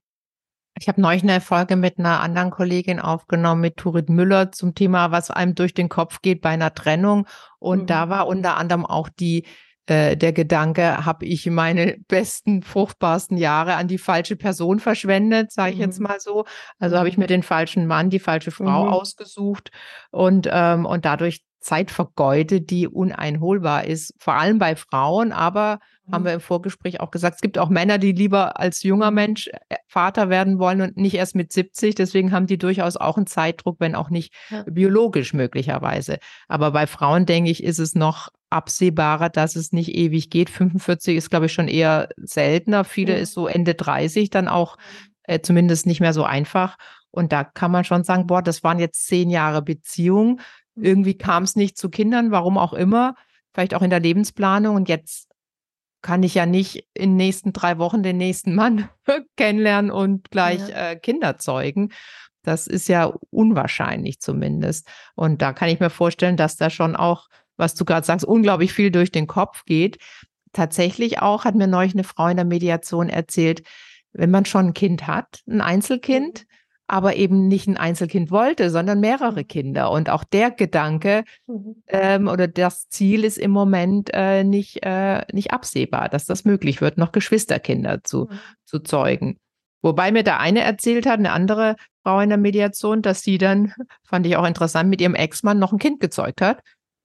Ich 0.79 0.89
habe 0.89 1.01
neulich 1.01 1.23
eine 1.23 1.41
Folge 1.41 1.77
mit 1.77 1.99
einer 1.99 2.21
anderen 2.21 2.51
Kollegin 2.51 3.01
aufgenommen, 3.01 3.63
mit 3.63 3.79
Turit 3.79 4.11
Müller, 4.11 4.53
zum 4.53 4.75
Thema, 4.75 5.11
was 5.11 5.31
einem 5.31 5.55
durch 5.55 5.73
den 5.73 5.89
Kopf 5.89 6.21
geht 6.21 6.43
bei 6.43 6.51
einer 6.51 6.75
Trennung. 6.75 7.27
Und 7.59 7.83
mhm. 7.83 7.87
da 7.87 8.09
war 8.11 8.27
unter 8.27 8.59
anderem 8.59 8.85
auch 8.85 9.09
die 9.09 9.47
äh, 9.87 10.17
der 10.17 10.33
Gedanke, 10.33 11.07
habe 11.07 11.25
ich 11.25 11.47
meine 11.47 11.97
besten, 12.09 12.63
fruchtbarsten 12.63 13.37
Jahre 13.37 13.75
an 13.75 13.89
die 13.89 13.99
falsche 13.99 14.37
Person 14.37 14.81
verschwendet, 14.81 15.53
sage 15.53 15.71
ich 15.71 15.77
mhm. 15.77 15.83
jetzt 15.83 16.01
mal 16.01 16.21
so. 16.21 16.45
Also 16.79 16.99
habe 16.99 17.09
ich 17.09 17.17
mir 17.17 17.29
den 17.29 17.45
falschen 17.45 17.87
Mann, 17.87 18.11
die 18.11 18.19
falsche 18.19 18.51
Frau 18.51 18.87
mhm. 18.87 18.93
ausgesucht 18.93 19.71
und, 20.11 20.49
ähm, 20.51 20.85
und 20.85 21.05
dadurch 21.05 21.43
Zeit 21.61 21.91
vergeudet, 21.91 22.71
die 22.71 22.87
uneinholbar 22.87 23.85
ist, 23.85 24.13
vor 24.19 24.35
allem 24.35 24.59
bei 24.59 24.77
Frauen, 24.77 25.33
aber 25.33 25.79
haben 26.11 26.25
wir 26.25 26.33
mhm. 26.33 26.37
im 26.37 26.41
Vorgespräch 26.41 27.01
auch 27.01 27.11
gesagt, 27.11 27.37
es 27.37 27.41
gibt 27.41 27.59
auch 27.59 27.69
Männer, 27.69 27.99
die 27.99 28.13
lieber 28.13 28.61
als 28.61 28.83
junger. 28.83 29.11
Mensch 29.11 29.49
äh, 29.69 29.77
Vater 29.89 30.29
werden 30.29 30.59
wollen 30.59 30.81
und 30.81 30.97
nicht 30.97 31.15
erst 31.15 31.35
mit 31.35 31.53
70. 31.53 31.95
Deswegen 31.95 32.33
haben 32.33 32.47
die 32.47 32.59
durchaus 32.59 32.97
auch 32.97 33.17
einen 33.17 33.27
Zeitdruck, 33.27 33.77
wenn 33.81 33.95
auch 33.95 34.11
nicht 34.11 34.33
ja. 34.51 34.65
biologisch 34.69 35.35
möglicherweise. 35.35 36.19
Aber 36.49 36.71
bei 36.71 36.87
Frauen, 36.87 37.27
denke 37.27 37.51
ich, 37.51 37.63
ist 37.63 37.79
es 37.79 37.95
noch 37.95 38.29
absehbarer, 38.51 39.29
dass 39.29 39.57
es 39.57 39.73
nicht 39.73 39.95
ewig 39.95 40.31
geht. 40.31 40.51
45 40.51 41.17
ist, 41.17 41.31
glaube 41.31 41.47
ich, 41.47 41.53
schon 41.53 41.69
eher 41.69 42.09
seltener. 42.17 42.85
Viele 42.85 43.15
ja. 43.15 43.19
ist 43.19 43.33
so 43.33 43.47
Ende 43.47 43.75
30 43.75 44.31
dann 44.31 44.49
auch 44.49 44.77
äh, 45.25 45.41
zumindest 45.41 45.87
nicht 45.87 46.01
mehr 46.01 46.13
so 46.13 46.25
einfach. 46.25 46.77
Und 47.11 47.33
da 47.33 47.45
kann 47.45 47.71
man 47.71 47.85
schon 47.85 48.05
sagen, 48.05 48.27
boah, 48.27 48.43
das 48.43 48.63
waren 48.63 48.79
jetzt 48.79 49.07
zehn 49.07 49.31
Jahre 49.31 49.63
Beziehung. 49.63 50.41
Mhm. 50.75 50.85
Irgendwie 50.85 51.19
kam 51.19 51.43
es 51.43 51.57
nicht 51.57 51.77
zu 51.77 51.89
Kindern, 51.89 52.31
warum 52.31 52.59
auch 52.59 52.73
immer. 52.73 53.15
Vielleicht 53.53 53.75
auch 53.75 53.83
in 53.83 53.91
der 53.91 54.01
Lebensplanung. 54.01 54.77
Und 54.77 54.89
jetzt 54.89 55.26
kann 56.07 56.23
ich 56.23 56.37
ja 56.37 56.47
nicht 56.47 56.87
in 56.95 57.11
den 57.11 57.17
nächsten 57.17 57.53
drei 57.53 57.79
Wochen 57.79 58.05
den 58.05 58.17
nächsten 58.17 58.55
Mann 58.55 58.89
kennenlernen 59.37 59.91
und 59.91 60.31
gleich 60.31 60.69
ja. 60.69 60.91
äh, 60.91 60.97
Kinder 60.97 61.37
zeugen. 61.37 61.91
Das 62.45 62.69
ist 62.69 62.87
ja 62.87 63.13
unwahrscheinlich 63.31 64.21
zumindest. 64.21 64.87
Und 65.17 65.43
da 65.43 65.53
kann 65.53 65.69
ich 65.69 65.81
mir 65.81 65.91
vorstellen, 65.91 66.37
dass 66.37 66.55
da 66.55 66.71
schon 66.71 66.95
auch, 66.95 67.27
was 67.57 67.75
du 67.75 67.85
gerade 67.85 68.07
sagst, 68.07 68.25
unglaublich 68.25 68.73
viel 68.73 68.93
durch 68.93 69.11
den 69.11 69.27
Kopf 69.27 69.65
geht. 69.65 69.99
Tatsächlich 70.53 71.23
auch 71.23 71.45
hat 71.45 71.57
mir 71.57 71.67
neulich 71.67 71.95
eine 71.95 72.05
Frau 72.05 72.29
in 72.29 72.37
der 72.37 72.47
Mediation 72.47 73.09
erzählt, 73.09 73.65
wenn 74.13 74.31
man 74.31 74.45
schon 74.45 74.67
ein 74.67 74.75
Kind 74.75 75.09
hat, 75.09 75.41
ein 75.49 75.61
Einzelkind, 75.61 76.43
mhm 76.43 76.57
aber 76.89 77.17
eben 77.17 77.49
nicht 77.49 77.67
ein 77.67 77.77
Einzelkind 77.77 78.31
wollte, 78.31 78.71
sondern 78.71 79.01
mehrere. 79.01 79.45
Kinder. 79.45 79.91
Und 79.91 80.11
auch 80.11 80.25
der 80.25 80.51
Gedanke 80.51 81.25
mhm. 81.47 81.83
ähm, 81.89 82.29
oder 82.29 82.49
das 82.49 82.89
Ziel 82.89 83.25
ist 83.25 83.39
im 83.39 83.51
Moment 83.51 84.11
äh, 84.13 84.45
nicht, 84.45 84.85
äh, 84.85 85.25
nicht 85.33 85.53
absehbar, 85.53 86.09
dass 86.09 86.27
das 86.27 86.45
möglich 86.45 86.81
wird, 86.81 86.99
noch 86.99 87.13
Geschwisterkinder 87.13 88.03
zu, 88.05 88.29
mhm. 88.31 88.39
zu 88.65 88.79
zeugen. 88.81 89.39
Wobei 89.83 90.11
mir 90.11 90.25
da 90.25 90.39
eine 90.39 90.61
erzählt 90.61 91.07
hat, 91.07 91.19
eine 91.19 91.33
andere 91.33 91.77
Frau 92.03 92.21
in 92.21 92.29
der 92.29 92.39
Mediation, 92.39 93.03
dass 93.03 93.23
sie 93.23 93.39
dann, 93.39 93.73
fand 94.05 94.27
ich 94.27 94.37
auch 94.37 94.47
interessant, 94.47 94.89
mit 94.89 95.01
ihrem 95.01 95.15
Ex-Mann 95.15 95.59
noch 95.59 95.73
ein 95.73 95.79
Kind 95.79 96.01
gezeugt 96.01 96.41
hat. 96.41 96.61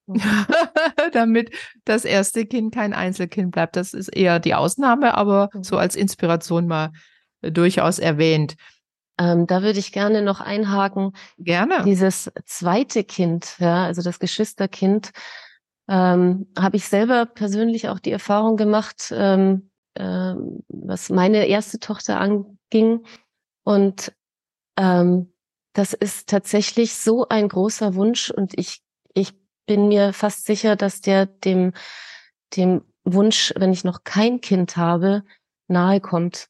Mhm. 0.07 0.21
damit 1.13 1.51
das 1.85 2.05
erste 2.05 2.45
Kind 2.45 2.73
kein 2.73 2.93
Einzelkind 2.93 3.51
bleibt. 3.51 3.75
Das 3.75 3.93
ist 3.93 4.09
eher 4.09 4.39
die 4.39 4.55
Ausnahme, 4.55 5.15
aber 5.15 5.49
mhm. 5.53 5.63
so 5.63 5.77
als 5.77 5.95
Inspiration 5.95 6.67
mal 6.67 6.91
äh, 7.41 7.51
durchaus 7.51 7.99
erwähnt. 7.99 8.55
Ähm, 9.21 9.45
da 9.45 9.61
würde 9.61 9.77
ich 9.77 9.91
gerne 9.91 10.23
noch 10.23 10.41
einhaken. 10.41 11.13
Gerne. 11.37 11.83
Dieses 11.85 12.31
zweite 12.45 13.03
Kind, 13.03 13.55
ja, 13.59 13.85
also 13.85 14.01
das 14.01 14.17
Geschwisterkind, 14.17 15.11
ähm, 15.87 16.47
habe 16.57 16.77
ich 16.77 16.87
selber 16.87 17.27
persönlich 17.27 17.87
auch 17.89 17.99
die 17.99 18.11
Erfahrung 18.11 18.57
gemacht, 18.57 19.13
ähm, 19.15 19.69
äh, 19.93 20.33
was 20.69 21.09
meine 21.09 21.45
erste 21.45 21.79
Tochter 21.79 22.19
anging. 22.19 23.05
Und 23.63 24.11
ähm, 24.75 25.31
das 25.73 25.93
ist 25.93 26.27
tatsächlich 26.27 26.95
so 26.95 27.27
ein 27.27 27.47
großer 27.47 27.93
Wunsch 27.93 28.31
und 28.31 28.57
ich, 28.57 28.81
ich 29.13 29.33
bin 29.67 29.87
mir 29.87 30.13
fast 30.13 30.45
sicher, 30.45 30.75
dass 30.75 31.01
der 31.01 31.27
dem, 31.27 31.73
dem 32.55 32.81
Wunsch, 33.03 33.53
wenn 33.55 33.71
ich 33.71 33.83
noch 33.83 34.03
kein 34.03 34.41
Kind 34.41 34.77
habe, 34.77 35.23
nahe 35.67 36.01
kommt. 36.01 36.47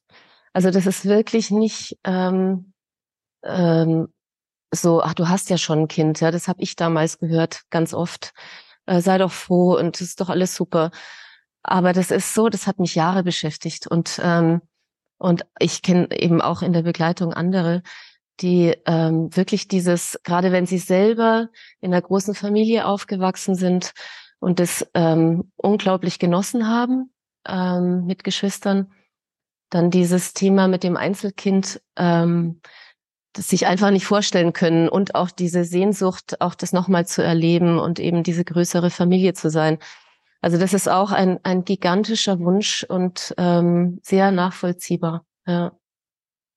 Also 0.54 0.72
das 0.72 0.86
ist 0.86 1.06
wirklich 1.06 1.52
nicht 1.52 1.98
ähm, 2.04 2.74
ähm, 3.44 4.10
so, 4.74 5.02
ach, 5.02 5.14
du 5.14 5.28
hast 5.28 5.50
ja 5.50 5.58
schon 5.58 5.80
ein 5.80 5.88
Kind, 5.88 6.22
ja, 6.22 6.32
das 6.32 6.48
habe 6.48 6.62
ich 6.62 6.76
damals 6.76 7.20
gehört, 7.20 7.62
ganz 7.70 7.94
oft. 7.94 8.34
Äh, 8.86 9.02
sei 9.02 9.18
doch 9.18 9.32
froh 9.32 9.78
und 9.78 9.96
das 9.96 10.02
ist 10.02 10.22
doch 10.22 10.30
alles 10.30 10.56
super. 10.56 10.92
Aber 11.64 11.94
das 11.94 12.12
ist 12.12 12.34
so, 12.34 12.50
das 12.50 12.68
hat 12.68 12.80
mich 12.80 12.96
Jahre 12.96 13.24
beschäftigt 13.24 13.88
und 13.88 14.20
ähm, 14.24 14.62
und 15.22 15.46
ich 15.60 15.84
kenne 15.84 16.08
eben 16.20 16.42
auch 16.42 16.64
in 16.64 16.74
der 16.74 16.82
Begleitung 16.82 17.32
andere, 17.32 17.84
die 18.40 18.76
ähm, 18.88 19.36
wirklich 19.36 19.68
dieses, 19.68 20.20
gerade 20.24 20.52
wenn 20.52 20.66
sie 20.66 20.80
selber 20.80 21.50
in 21.80 21.94
einer 21.94 22.02
großen 22.02 22.34
Familie 22.34 22.88
aufgewachsen 22.88 23.54
sind 23.54 23.94
und 24.40 24.60
das 24.60 24.88
ähm, 24.96 25.52
unglaublich 25.58 26.18
genossen 26.18 26.68
haben 26.68 27.14
ähm, 27.48 28.08
mit 28.08 28.24
Geschwistern, 28.24 28.92
dann 29.72 29.90
dieses 29.90 30.34
Thema 30.34 30.68
mit 30.68 30.84
dem 30.84 30.96
Einzelkind, 30.96 31.82
ähm, 31.98 32.62
das 33.34 33.50
sich 33.50 33.66
einfach 33.66 33.90
nicht 33.90 34.06
vorstellen 34.06 34.54
können 34.54 34.90
und 34.90 35.16
auch 35.16 35.32
diese 35.32 35.64
Sehnsucht, 35.64 36.40
auch 36.42 36.54
das 36.54 36.74
nochmal 36.74 37.08
zu 37.08 37.24
erleben 37.24 37.80
und 37.80 38.00
eben 38.00 38.24
diese 38.24 38.44
größere 38.44 38.90
Familie 38.90 39.34
zu 39.34 39.50
sein. 39.50 39.80
Also 40.42 40.58
das 40.58 40.74
ist 40.74 40.90
auch 40.90 41.12
ein, 41.12 41.40
ein 41.44 41.64
gigantischer 41.64 42.40
Wunsch 42.40 42.84
und 42.84 43.34
ähm, 43.38 44.00
sehr 44.04 44.32
nachvollziehbar. 44.32 45.26
Ja. 45.48 45.72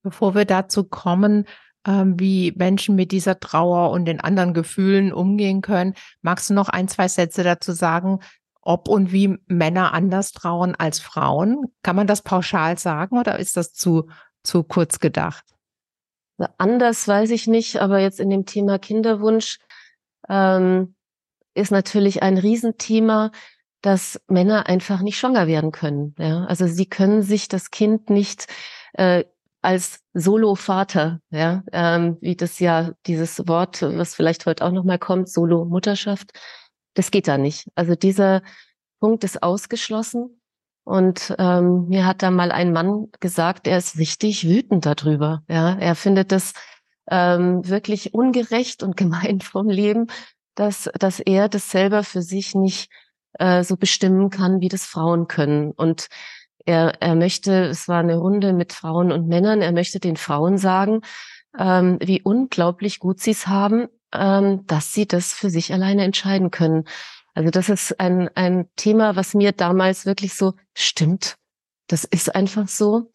Bevor 0.03 0.35
wir 0.35 0.45
dazu 0.47 0.85
kommen, 0.85 1.47
ähm, 1.87 2.19
wie 2.19 2.53
Menschen 2.57 2.97
mit 2.97 3.13
dieser 3.13 3.39
Trauer 3.39 3.91
und 3.91 4.07
den 4.07 4.21
anderen 4.21 4.55
Gefühlen 4.55 5.13
umgehen 5.13 5.61
können, 5.61 5.95
magst 6.23 6.51
du 6.51 6.55
noch 6.55 6.69
ein, 6.69 6.89
zwei 6.89 7.09
Sätze 7.09 7.45
dazu 7.45 7.73
sagen, 7.73 8.21
ob 8.65 8.89
und 8.89 9.13
wie 9.13 9.39
Männer 9.47 9.93
anders 9.93 10.33
trauen 10.33 10.75
als 10.75 11.01
Frauen. 11.01 11.73
Kann 11.83 11.97
man 11.97 12.07
das 12.07 12.23
pauschal 12.23 12.79
sagen 12.79 13.19
oder 13.19 13.39
ist 13.39 13.57
das 13.57 13.73
zu, 13.73 14.09
zu 14.43 14.63
kurz 14.65 14.99
gedacht? 15.01 15.45
Anders 16.59 17.07
weiß 17.07 17.31
ich 17.31 17.47
nicht, 17.47 17.81
aber 17.81 18.01
jetzt 18.01 18.19
in 18.19 18.31
dem 18.31 18.45
Thema 18.45 18.79
Kinderwunsch 18.79 19.59
ähm, 20.29 20.95
ist 21.55 21.71
natürlich 21.71 22.23
ein 22.23 22.39
Riesenthema, 22.39 23.31
dass 23.83 24.21
Männer 24.29 24.67
einfach 24.67 25.01
nicht 25.01 25.19
schwanger 25.19 25.47
werden 25.47 25.71
können. 25.71 26.15
Ja? 26.19 26.45
Also 26.47 26.67
sie 26.67 26.87
können 26.87 27.23
sich 27.23 27.49
das 27.49 27.71
Kind 27.71 28.11
nicht 28.11 28.47
äh, 28.95 29.25
als 29.65 30.01
Solo-Vater, 30.13 31.21
ja, 31.31 31.63
ähm, 31.73 32.19
wie 32.21 32.37
das 32.37 32.59
ja 32.59 32.93
dieses 33.07 33.49
Wort, 33.49 33.81
was 33.81 34.15
vielleicht 34.15 34.45
heute 34.45 34.65
auch 34.65 34.71
nochmal 34.71 34.99
kommt, 34.99 35.31
Solo-Mutterschaft, 35.31 36.33
das 36.95 37.11
geht 37.11 37.29
da 37.29 37.39
nicht. 37.39 37.69
Also 37.75 37.95
dieser 37.95 38.43
Punkt 39.01 39.25
ist 39.25 39.43
ausgeschlossen. 39.43 40.41
Und 40.85 41.35
ähm, 41.39 41.89
mir 41.89 42.07
hat 42.07 42.23
da 42.23 42.31
mal 42.31 42.53
ein 42.53 42.73
Mann 42.73 43.09
gesagt, 43.21 43.67
er 43.67 43.79
ist 43.79 43.99
richtig 43.99 44.47
wütend 44.47 44.85
darüber. 44.85 45.43
Ja, 45.49 45.77
er 45.79 45.95
findet 45.95 46.31
das 46.31 46.53
ähm, 47.11 47.67
wirklich 47.67 48.15
ungerecht 48.15 48.83
und 48.83 48.97
gemein 48.97 49.41
vom 49.41 49.69
Leben, 49.69 50.07
dass 50.55 50.91
dass 50.99 51.21
er 51.21 51.49
das 51.49 51.71
selber 51.71 52.05
für 52.05 52.23
sich 52.23 52.55
nicht 52.55 52.91
äh, 53.39 53.65
so 53.65 53.77
bestimmen 53.77 54.31
kann, 54.31 54.61
wie 54.61 54.69
das 54.69 54.85
Frauen 54.85 55.27
können. 55.27 55.73
Und 55.73 56.09
er 56.67 57.01
er 57.01 57.15
möchte, 57.15 57.65
es 57.65 57.89
war 57.89 58.01
eine 58.01 58.17
Runde 58.17 58.53
mit 58.53 58.73
Frauen 58.73 59.11
und 59.11 59.27
Männern, 59.27 59.63
er 59.63 59.73
möchte 59.73 60.01
den 60.01 60.17
Frauen 60.17 60.59
sagen, 60.59 61.01
ähm, 61.59 61.99
wie 62.03 62.23
unglaublich 62.23 62.99
gut 62.99 63.21
sie 63.21 63.31
es 63.31 63.47
haben, 63.47 63.89
ähm, 64.15 64.67
dass 64.67 64.95
sie 64.95 65.07
das 65.07 65.33
für 65.33 65.51
sich 65.51 65.73
alleine 65.73 66.05
entscheiden 66.05 66.51
können. 66.51 66.85
Also 67.35 67.51
das 67.51 67.69
ist 67.69 67.99
ein, 68.01 68.31
ein 68.37 68.69
Thema, 68.77 69.17
was 69.17 69.35
mir 69.35 69.53
damals 69.53 70.07
wirklich 70.07 70.35
so 70.35 70.55
stimmt. 70.75 71.37
Das 71.89 72.05
ist 72.05 72.35
einfach 72.35 72.69
so. 72.69 73.11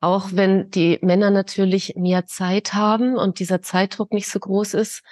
Auch 0.00 0.28
wenn 0.32 0.70
die 0.70 0.98
Männer 1.00 1.30
natürlich 1.30 1.94
mehr 1.96 2.26
Zeit 2.26 2.74
haben 2.74 3.16
und 3.16 3.38
dieser 3.38 3.62
Zeitdruck 3.62 4.12
nicht 4.12 4.28
so 4.28 4.38
groß 4.38 4.74
ist. 4.74 5.02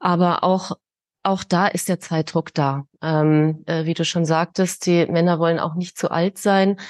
Aber 0.00 0.42
auch, 0.42 0.72
auch 1.22 1.44
da 1.44 1.68
ist 1.68 1.88
der 1.88 2.00
Zeitdruck 2.00 2.52
da. 2.52 2.86
Ähm, 3.00 3.62
äh, 3.66 3.84
wie 3.84 3.94
du 3.94 4.04
schon 4.04 4.24
sagtest, 4.24 4.86
die 4.86 5.06
Männer 5.06 5.38
wollen 5.38 5.60
auch 5.60 5.74
nicht 5.74 5.96
zu 5.96 6.10
alt 6.10 6.36
sein. 6.38 6.80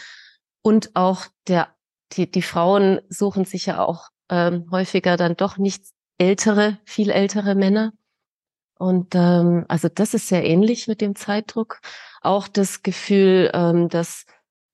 Und 0.62 0.96
auch 0.96 1.26
der, 1.46 1.74
die, 2.12 2.30
die 2.30 2.42
Frauen 2.42 3.00
suchen 3.10 3.44
sich 3.44 3.66
ja 3.66 3.84
auch 3.84 4.08
ähm, 4.30 4.66
häufiger 4.70 5.18
dann 5.18 5.36
doch 5.36 5.58
nicht 5.58 5.84
ältere, 6.18 6.78
viel 6.84 7.10
ältere 7.10 7.54
Männer. 7.54 7.92
Und 8.78 9.14
ähm, 9.14 9.64
also 9.68 9.88
das 9.88 10.14
ist 10.14 10.28
sehr 10.28 10.44
ähnlich 10.44 10.86
mit 10.86 11.00
dem 11.00 11.16
Zeitdruck. 11.16 11.80
Auch 12.20 12.46
das 12.48 12.82
Gefühl, 12.82 13.50
ähm, 13.54 13.88
dass, 13.88 14.24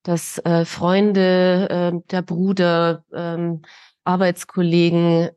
dass 0.02 0.38
äh, 0.38 0.64
Freunde, 0.64 1.68
äh, 1.70 2.10
der 2.10 2.22
Bruder, 2.22 3.04
ähm, 3.12 3.62
Arbeitskollegen 4.04 5.30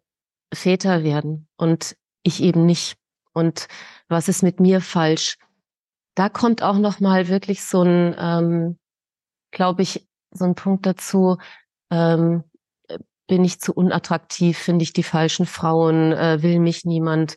Väter 0.53 1.03
werden 1.03 1.47
und 1.57 1.95
ich 2.23 2.41
eben 2.41 2.65
nicht. 2.65 2.97
Und 3.33 3.67
was 4.07 4.27
ist 4.27 4.43
mit 4.43 4.59
mir 4.59 4.81
falsch? 4.81 5.37
Da 6.15 6.29
kommt 6.29 6.63
auch 6.63 6.77
noch 6.77 6.99
mal 6.99 7.27
wirklich 7.27 7.63
so 7.63 7.83
ein, 7.83 8.15
ähm, 8.17 8.79
glaube 9.51 9.83
ich, 9.83 10.07
so 10.31 10.45
ein 10.45 10.55
Punkt 10.55 10.85
dazu, 10.85 11.37
ähm, 11.91 12.43
bin 13.27 13.43
ich 13.43 13.59
zu 13.59 13.73
unattraktiv, 13.73 14.57
finde 14.57 14.83
ich 14.83 14.93
die 14.93 15.03
falschen 15.03 15.45
Frauen, 15.45 16.13
äh, 16.13 16.41
will 16.41 16.59
mich 16.59 16.85
niemand. 16.85 17.35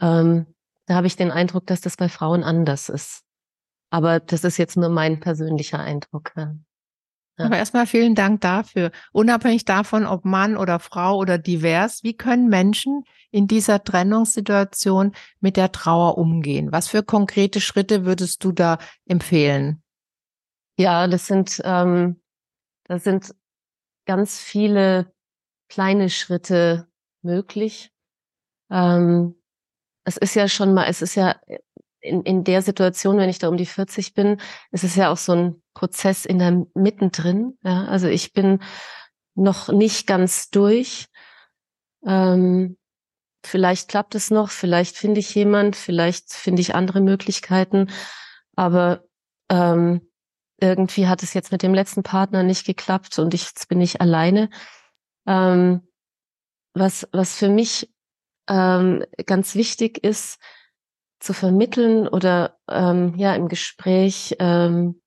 Ähm, 0.00 0.46
da 0.86 0.94
habe 0.94 1.06
ich 1.06 1.16
den 1.16 1.30
Eindruck, 1.30 1.66
dass 1.66 1.80
das 1.80 1.96
bei 1.96 2.08
Frauen 2.08 2.42
anders 2.42 2.88
ist. 2.88 3.22
Aber 3.90 4.20
das 4.20 4.44
ist 4.44 4.56
jetzt 4.56 4.76
nur 4.76 4.88
mein 4.88 5.20
persönlicher 5.20 5.78
Eindruck. 5.78 6.32
Ja. 6.36 6.54
Aber 7.38 7.56
erstmal 7.56 7.86
vielen 7.86 8.14
Dank 8.14 8.40
dafür. 8.42 8.90
Unabhängig 9.12 9.64
davon, 9.64 10.04
ob 10.04 10.24
Mann 10.24 10.56
oder 10.56 10.78
Frau 10.78 11.16
oder 11.16 11.38
divers, 11.38 12.02
wie 12.02 12.14
können 12.16 12.48
Menschen 12.48 13.04
in 13.30 13.46
dieser 13.46 13.82
Trennungssituation 13.82 15.12
mit 15.40 15.56
der 15.56 15.72
Trauer 15.72 16.18
umgehen? 16.18 16.70
Was 16.70 16.88
für 16.88 17.02
konkrete 17.02 17.60
Schritte 17.60 18.04
würdest 18.04 18.44
du 18.44 18.52
da 18.52 18.78
empfehlen? 19.06 19.82
Ja, 20.76 21.06
das 21.06 21.26
sind, 21.26 21.60
ähm, 21.64 22.20
das 22.84 23.04
sind 23.04 23.34
ganz 24.10 24.40
viele 24.40 25.12
kleine 25.68 26.10
Schritte 26.10 26.88
möglich. 27.22 27.92
Ähm, 28.68 29.40
es 30.02 30.16
ist 30.16 30.34
ja 30.34 30.48
schon 30.48 30.74
mal, 30.74 30.86
es 30.88 31.00
ist 31.00 31.14
ja 31.14 31.36
in, 32.00 32.22
in 32.22 32.42
der 32.42 32.60
Situation, 32.62 33.18
wenn 33.18 33.28
ich 33.28 33.38
da 33.38 33.46
um 33.46 33.56
die 33.56 33.66
40 33.66 34.14
bin, 34.14 34.40
ist 34.72 34.82
es 34.82 34.96
ja 34.96 35.12
auch 35.12 35.16
so 35.16 35.30
ein 35.30 35.62
Prozess 35.74 36.24
in 36.24 36.40
der 36.40 36.66
mittendrin. 36.74 37.56
Ja? 37.62 37.84
Also 37.84 38.08
ich 38.08 38.32
bin 38.32 38.58
noch 39.36 39.68
nicht 39.68 40.08
ganz 40.08 40.50
durch. 40.50 41.06
Ähm, 42.04 42.78
vielleicht 43.46 43.88
klappt 43.88 44.16
es 44.16 44.32
noch, 44.32 44.50
vielleicht 44.50 44.96
finde 44.96 45.20
ich 45.20 45.32
jemand, 45.36 45.76
vielleicht 45.76 46.32
finde 46.32 46.62
ich 46.62 46.74
andere 46.74 47.00
Möglichkeiten. 47.00 47.90
Aber 48.56 49.04
ähm, 49.50 50.09
irgendwie 50.60 51.08
hat 51.08 51.22
es 51.22 51.34
jetzt 51.34 51.52
mit 51.52 51.62
dem 51.62 51.74
letzten 51.74 52.02
Partner 52.02 52.42
nicht 52.42 52.66
geklappt 52.66 53.18
und 53.18 53.34
ich, 53.34 53.44
jetzt 53.44 53.68
bin 53.68 53.80
ich 53.80 54.00
alleine. 54.00 54.50
Ähm, 55.26 55.86
was, 56.74 57.08
was 57.12 57.34
für 57.34 57.48
mich 57.48 57.90
ähm, 58.48 59.04
ganz 59.26 59.54
wichtig 59.54 60.02
ist, 60.04 60.38
zu 61.20 61.34
vermitteln 61.34 62.08
oder 62.08 62.58
ähm, 62.68 63.14
ja 63.16 63.34
im 63.34 63.48
Gespräch 63.48 64.36
ähm, 64.38 65.00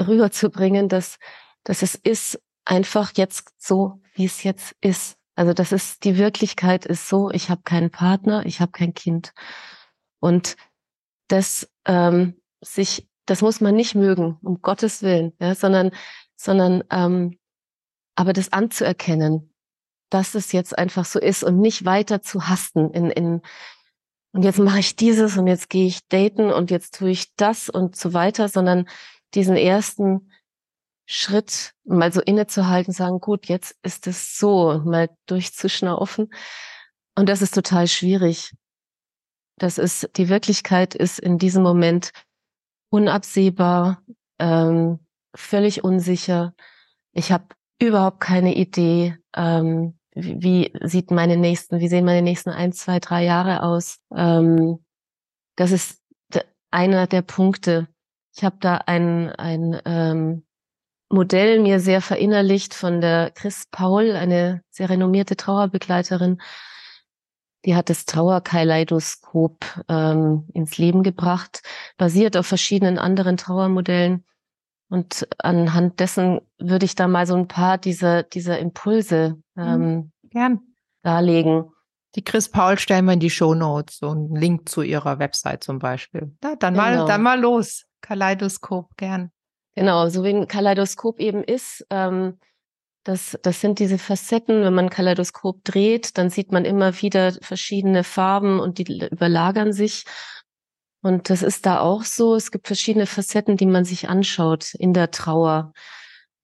rüberzubringen, 0.00 0.88
dass, 0.88 1.18
dass 1.64 1.82
es 1.82 1.94
ist 1.94 2.40
einfach 2.64 3.12
jetzt 3.16 3.52
so, 3.58 4.00
wie 4.14 4.24
es 4.24 4.42
jetzt 4.42 4.74
ist. 4.80 5.18
Also 5.36 5.52
das 5.52 5.72
ist 5.72 6.04
die 6.04 6.16
Wirklichkeit 6.16 6.86
ist 6.86 7.08
so, 7.08 7.30
ich 7.30 7.50
habe 7.50 7.62
keinen 7.62 7.90
Partner, 7.90 8.46
ich 8.46 8.60
habe 8.60 8.72
kein 8.72 8.94
Kind. 8.94 9.32
Und 10.20 10.56
das 11.28 11.68
ähm, 11.84 12.40
sich, 12.60 13.08
das 13.26 13.42
muss 13.42 13.60
man 13.60 13.74
nicht 13.74 13.94
mögen, 13.94 14.38
um 14.42 14.60
Gottes 14.60 15.02
Willen, 15.02 15.32
ja, 15.40 15.54
sondern, 15.54 15.90
sondern 16.36 16.84
ähm, 16.90 17.38
aber 18.16 18.32
das 18.32 18.52
anzuerkennen, 18.52 19.52
dass 20.10 20.34
es 20.34 20.52
jetzt 20.52 20.78
einfach 20.78 21.04
so 21.04 21.18
ist 21.18 21.42
und 21.42 21.58
nicht 21.58 21.84
weiter 21.84 22.22
zu 22.22 22.48
hasten 22.48 22.90
in, 22.92 23.10
in 23.10 23.42
und 24.32 24.42
jetzt 24.42 24.58
mache 24.58 24.80
ich 24.80 24.96
dieses 24.96 25.36
und 25.36 25.46
jetzt 25.46 25.70
gehe 25.70 25.86
ich 25.86 26.08
daten 26.08 26.50
und 26.50 26.72
jetzt 26.72 26.98
tue 26.98 27.10
ich 27.10 27.36
das 27.36 27.68
und 27.68 27.94
so 27.94 28.14
weiter, 28.14 28.48
sondern 28.48 28.88
diesen 29.32 29.56
ersten 29.56 30.32
Schritt 31.06 31.72
mal 31.84 32.12
so 32.12 32.20
innezuhalten, 32.20 32.92
sagen, 32.92 33.20
gut, 33.20 33.46
jetzt 33.46 33.76
ist 33.84 34.08
es 34.08 34.36
so, 34.36 34.80
mal 34.84 35.08
durchzuschnaufen. 35.26 36.32
Und 37.14 37.28
das 37.28 37.42
ist 37.42 37.54
total 37.54 37.86
schwierig. 37.86 38.52
Das 39.56 39.78
ist, 39.78 40.10
die 40.16 40.28
Wirklichkeit 40.28 40.96
ist 40.96 41.20
in 41.20 41.38
diesem 41.38 41.62
Moment 41.62 42.10
unabsehbar, 42.94 44.00
ähm, 44.38 45.00
völlig 45.34 45.82
unsicher. 45.82 46.54
Ich 47.12 47.32
habe 47.32 47.46
überhaupt 47.80 48.20
keine 48.20 48.54
Idee, 48.54 49.18
ähm, 49.34 49.98
wie, 50.14 50.72
sieht 50.80 51.10
meine 51.10 51.36
nächsten, 51.36 51.80
wie 51.80 51.88
sehen 51.88 52.04
meine 52.04 52.22
nächsten 52.22 52.50
ein, 52.50 52.72
zwei, 52.72 53.00
drei 53.00 53.24
Jahre 53.24 53.64
aus? 53.64 53.98
Ähm, 54.14 54.84
das 55.56 55.72
ist 55.72 56.00
einer 56.70 57.08
der 57.08 57.22
Punkte. 57.22 57.88
Ich 58.36 58.44
habe 58.44 58.58
da 58.60 58.76
ein, 58.76 59.30
ein 59.30 59.80
ähm, 59.84 60.44
Modell 61.08 61.58
mir 61.60 61.80
sehr 61.80 62.00
verinnerlicht 62.00 62.74
von 62.74 63.00
der 63.00 63.32
Chris 63.32 63.64
Paul, 63.72 64.12
eine 64.12 64.62
sehr 64.70 64.88
renommierte 64.88 65.36
Trauerbegleiterin. 65.36 66.40
Die 67.64 67.74
hat 67.74 67.88
das 67.88 68.04
Trauerkaleidoskop 68.04 69.64
ähm, 69.88 70.46
ins 70.52 70.76
Leben 70.78 71.02
gebracht, 71.02 71.62
basiert 71.96 72.36
auf 72.36 72.46
verschiedenen 72.46 72.98
anderen 72.98 73.36
Trauermodellen. 73.36 74.24
Und 74.88 75.26
anhand 75.38 75.98
dessen 76.00 76.40
würde 76.58 76.84
ich 76.84 76.94
da 76.94 77.08
mal 77.08 77.26
so 77.26 77.34
ein 77.34 77.48
paar 77.48 77.78
dieser, 77.78 78.22
dieser 78.22 78.58
Impulse 78.58 79.38
mhm. 79.54 79.62
ähm, 79.62 80.12
Gern. 80.30 80.60
darlegen. 81.02 81.70
Die 82.14 82.22
Chris 82.22 82.48
Paul 82.48 82.78
stellen 82.78 83.06
wir 83.06 83.14
in 83.14 83.20
die 83.20 83.30
Show 83.30 83.54
Notes, 83.54 83.98
so 83.98 84.10
einen 84.10 84.36
Link 84.36 84.68
zu 84.68 84.82
ihrer 84.82 85.18
Website 85.18 85.64
zum 85.64 85.78
Beispiel. 85.78 86.32
Na, 86.42 86.54
dann 86.54 86.74
genau. 86.74 86.84
mal, 86.84 87.06
dann 87.06 87.22
mal 87.22 87.40
los. 87.40 87.86
Kaleidoskop, 88.02 88.96
gern. 88.96 89.32
Genau, 89.74 90.08
so 90.08 90.22
wie 90.22 90.28
ein 90.28 90.46
Kaleidoskop 90.46 91.18
eben 91.18 91.42
ist. 91.42 91.84
Ähm, 91.90 92.38
das, 93.04 93.38
das 93.42 93.60
sind 93.60 93.78
diese 93.78 93.98
Facetten. 93.98 94.62
Wenn 94.62 94.74
man 94.74 94.86
ein 94.86 94.90
Kaleidoskop 94.90 95.62
dreht, 95.64 96.18
dann 96.18 96.30
sieht 96.30 96.52
man 96.52 96.64
immer 96.64 97.00
wieder 97.02 97.32
verschiedene 97.42 98.02
Farben 98.02 98.58
und 98.60 98.78
die 98.78 99.06
überlagern 99.10 99.72
sich. 99.72 100.04
Und 101.02 101.28
das 101.28 101.42
ist 101.42 101.66
da 101.66 101.80
auch 101.80 102.02
so. 102.02 102.34
Es 102.34 102.50
gibt 102.50 102.66
verschiedene 102.66 103.06
Facetten, 103.06 103.58
die 103.58 103.66
man 103.66 103.84
sich 103.84 104.08
anschaut 104.08 104.74
in 104.74 104.94
der 104.94 105.10
Trauer. 105.10 105.74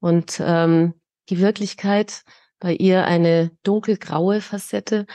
Und 0.00 0.40
ähm, 0.44 0.94
die 1.30 1.38
Wirklichkeit 1.38 2.22
bei 2.58 2.74
ihr 2.74 3.06
eine 3.06 3.50
dunkelgraue 3.62 4.42
Facette 4.42 5.06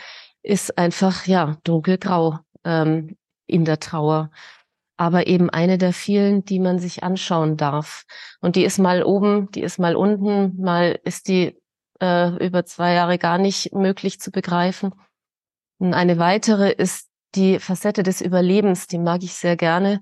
ist 0.42 0.78
einfach 0.78 1.28
ja 1.28 1.58
dunkelgrau 1.64 2.40
ähm, 2.64 3.18
in 3.46 3.66
der 3.66 3.80
Trauer. 3.80 4.32
Aber 4.98 5.28
eben 5.28 5.50
eine 5.50 5.78
der 5.78 5.94
vielen, 5.94 6.46
die 6.46 6.60
man 6.60 6.80
sich 6.80 7.04
anschauen 7.04 7.58
darf. 7.58 8.06
Und 8.40 8.56
die 8.56 8.64
ist 8.64 8.80
mal 8.80 9.04
oben, 9.04 9.52
die 9.52 9.62
ist 9.62 9.78
mal 9.78 9.96
unten, 9.96 10.62
mal 10.62 11.00
ist 11.04 11.28
die 11.28 11.58
äh, 12.02 12.46
über 12.46 12.66
zwei 12.66 12.94
Jahre 12.94 13.18
gar 13.18 13.38
nicht 13.38 13.74
möglich 13.74 14.20
zu 14.20 14.32
begreifen. 14.32 14.94
Und 15.78 15.94
eine 15.94 16.18
weitere 16.18 16.72
ist 16.72 17.10
die 17.36 17.60
Facette 17.60 18.04
des 18.04 18.22
Überlebens, 18.22 18.88
die 18.88 18.98
mag 18.98 19.24
ich 19.24 19.34
sehr 19.34 19.58
gerne, 19.58 20.00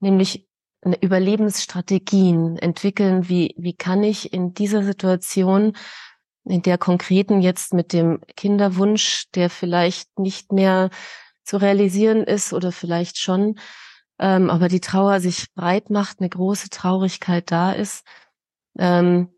nämlich 0.00 0.48
Überlebensstrategien 0.82 2.56
entwickeln. 2.56 3.28
Wie, 3.28 3.54
wie 3.58 3.74
kann 3.74 4.02
ich 4.02 4.32
in 4.32 4.54
dieser 4.54 4.82
Situation, 4.82 5.76
in 6.44 6.62
der 6.62 6.78
konkreten 6.78 7.42
jetzt 7.42 7.74
mit 7.74 7.92
dem 7.92 8.20
Kinderwunsch, 8.36 9.26
der 9.34 9.50
vielleicht 9.50 10.18
nicht 10.18 10.52
mehr 10.52 10.88
zu 11.44 11.58
realisieren 11.58 12.24
ist 12.24 12.52
oder 12.54 12.72
vielleicht 12.72 13.18
schon, 13.18 13.58
ähm, 14.20 14.50
aber 14.50 14.68
die 14.68 14.80
Trauer 14.80 15.18
sich 15.20 15.52
breit 15.54 15.88
macht, 15.88 16.20
eine 16.20 16.28
große 16.28 16.68
Traurigkeit 16.68 17.50
da 17.50 17.72
ist. 17.72 18.06
Ähm, 18.78 19.30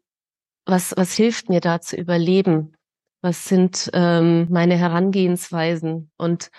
was, 0.66 0.94
was 0.96 1.14
hilft 1.14 1.48
mir 1.48 1.60
da 1.60 1.80
zu 1.80 1.96
überleben? 1.96 2.74
Was 3.22 3.46
sind 3.46 3.90
ähm, 3.94 4.48
meine 4.50 4.76
Herangehensweisen? 4.76 6.10
Und 6.16 6.50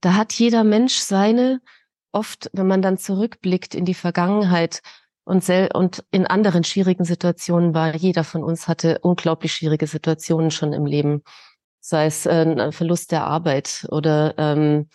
da 0.00 0.14
hat 0.14 0.32
jeder 0.32 0.64
Mensch 0.64 0.96
seine, 0.96 1.60
oft, 2.12 2.50
wenn 2.54 2.66
man 2.66 2.80
dann 2.80 2.96
zurückblickt 2.96 3.74
in 3.74 3.84
die 3.84 3.94
Vergangenheit 3.94 4.80
und, 5.24 5.46
und 5.74 6.04
in 6.10 6.26
anderen 6.26 6.64
schwierigen 6.64 7.04
Situationen 7.04 7.74
war, 7.74 7.94
jeder 7.94 8.24
von 8.24 8.42
uns 8.42 8.68
hatte 8.68 9.00
unglaublich 9.00 9.52
schwierige 9.52 9.86
Situationen 9.86 10.50
schon 10.50 10.72
im 10.72 10.86
Leben. 10.86 11.22
Sei 11.80 12.06
es 12.06 12.24
äh, 12.24 12.30
ein 12.30 12.72
Verlust 12.72 13.12
der 13.12 13.24
Arbeit 13.24 13.86
oder 13.90 14.34
ähm, 14.38 14.88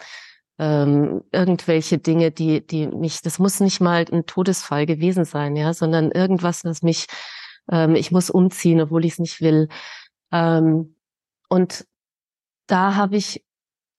ähm, 0.61 1.23
irgendwelche 1.31 1.97
Dinge, 1.97 2.29
die, 2.29 2.65
die 2.65 2.87
mich, 2.87 3.21
das 3.23 3.39
muss 3.39 3.59
nicht 3.59 3.81
mal 3.81 4.05
ein 4.11 4.27
Todesfall 4.27 4.85
gewesen 4.85 5.25
sein, 5.25 5.55
ja, 5.55 5.73
sondern 5.73 6.11
irgendwas, 6.11 6.63
was 6.63 6.83
mich, 6.83 7.07
ähm, 7.71 7.95
ich 7.95 8.11
muss 8.11 8.29
umziehen, 8.29 8.79
obwohl 8.79 9.03
ich 9.05 9.13
es 9.13 9.19
nicht 9.19 9.41
will. 9.41 9.69
Ähm, 10.31 10.95
und 11.49 11.87
da 12.67 12.95
habe 12.95 13.17
ich 13.17 13.43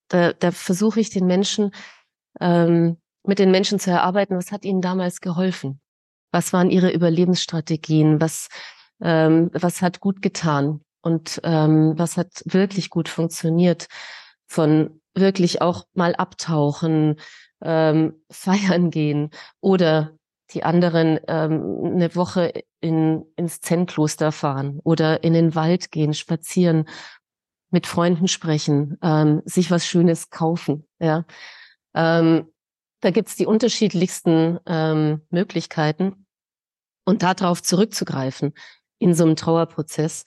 da, 0.09 0.33
da 0.33 0.53
versuche 0.53 1.01
ich 1.01 1.11
den 1.11 1.27
Menschen, 1.27 1.73
ähm, 2.41 2.99
mit 3.25 3.39
den 3.39 3.51
Menschen 3.51 3.79
zu 3.79 3.91
erarbeiten, 3.91 4.37
was 4.37 4.53
hat 4.53 4.65
ihnen 4.65 4.83
damals 4.83 5.21
geholfen? 5.21 5.81
Was 6.31 6.53
waren 6.53 6.71
ihre 6.71 6.93
Überlebensstrategien? 6.93 8.21
Was, 8.21 8.49
ähm, 9.01 9.51
was 9.53 9.83
hat 9.83 10.01
gut 10.01 10.23
getan? 10.23 10.83
Und 11.03 11.41
ähm, 11.43 11.95
was 11.97 12.17
hat 12.17 12.43
wirklich 12.45 12.91
gut 12.91 13.09
funktioniert? 13.09 13.89
Von 14.47 15.02
wirklich 15.15 15.61
auch 15.63 15.85
mal 15.95 16.15
abtauchen, 16.15 17.17
ähm, 17.63 18.23
feiern 18.31 18.91
gehen 18.91 19.31
oder 19.61 20.13
die 20.51 20.65
anderen 20.65 21.19
ähm, 21.29 21.81
eine 21.85 22.15
Woche 22.15 22.53
in, 22.81 23.25
ins 23.37 23.61
Zen-Kloster 23.61 24.33
fahren 24.33 24.81
oder 24.85 25.25
in 25.25 25.33
den 25.33 25.55
Wald 25.55 25.91
gehen, 25.91 26.13
spazieren 26.13 26.89
mit 27.71 27.87
Freunden 27.87 28.29
sprechen, 28.29 28.99
ähm, 29.03 29.41
sich 29.47 29.71
was 29.71 29.87
Schönes 29.87 30.29
kaufen. 30.29 30.87
Ja, 30.99 31.25
ähm, 31.95 32.53
da 33.01 33.11
gibt's 33.11 33.35
die 33.37 33.47
unterschiedlichsten 33.47 34.59
ähm, 34.67 35.23
Möglichkeiten 35.31 36.27
und 37.05 37.23
darauf 37.23 37.63
zurückzugreifen. 37.63 38.53
in 38.99 39.15
so 39.15 39.25
einem 39.25 39.35
Trauerprozess 39.35 40.25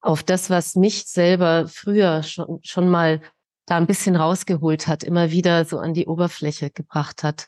auf 0.00 0.22
das, 0.22 0.50
was 0.50 0.74
mich 0.74 1.06
selber 1.06 1.68
früher 1.68 2.22
schon, 2.22 2.60
schon 2.62 2.88
mal 2.88 3.20
da 3.66 3.76
ein 3.76 3.86
bisschen 3.86 4.16
rausgeholt 4.16 4.86
hat, 4.86 5.02
immer 5.02 5.30
wieder 5.30 5.64
so 5.64 5.78
an 5.78 5.92
die 5.92 6.06
Oberfläche 6.06 6.70
gebracht 6.70 7.22
hat. 7.22 7.46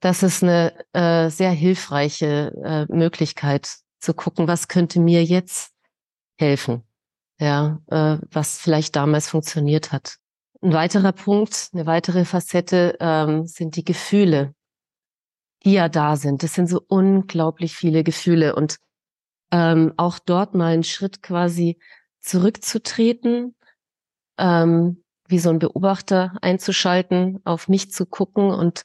Das 0.00 0.22
ist 0.22 0.42
eine 0.42 0.74
äh, 0.92 1.30
sehr 1.30 1.50
hilfreiche 1.50 2.52
äh, 2.62 2.92
Möglichkeit 2.92 3.76
zu 4.00 4.14
gucken, 4.14 4.48
was 4.48 4.68
könnte 4.68 5.00
mir 5.00 5.24
jetzt 5.24 5.72
helfen, 6.38 6.82
ja, 7.38 7.80
äh, 7.88 8.18
was 8.30 8.58
vielleicht 8.58 8.96
damals 8.96 9.28
funktioniert 9.28 9.92
hat. 9.92 10.16
Ein 10.62 10.72
weiterer 10.72 11.12
Punkt, 11.12 11.70
eine 11.72 11.86
weitere 11.86 12.24
Facette 12.24 12.96
ähm, 13.00 13.46
sind 13.46 13.76
die 13.76 13.84
Gefühle, 13.84 14.54
die 15.64 15.72
ja 15.74 15.88
da 15.88 16.16
sind. 16.16 16.42
Das 16.42 16.54
sind 16.54 16.68
so 16.68 16.80
unglaublich 16.88 17.74
viele 17.74 18.02
Gefühle 18.02 18.54
und 18.54 18.78
ähm, 19.52 19.92
auch 19.96 20.18
dort 20.18 20.54
mal 20.54 20.72
einen 20.72 20.84
Schritt 20.84 21.22
quasi 21.22 21.78
zurückzutreten, 22.20 23.54
ähm, 24.38 25.03
wie 25.28 25.38
so 25.38 25.50
ein 25.50 25.58
Beobachter 25.58 26.36
einzuschalten, 26.42 27.40
auf 27.44 27.68
mich 27.68 27.90
zu 27.90 28.06
gucken 28.06 28.50
und 28.50 28.84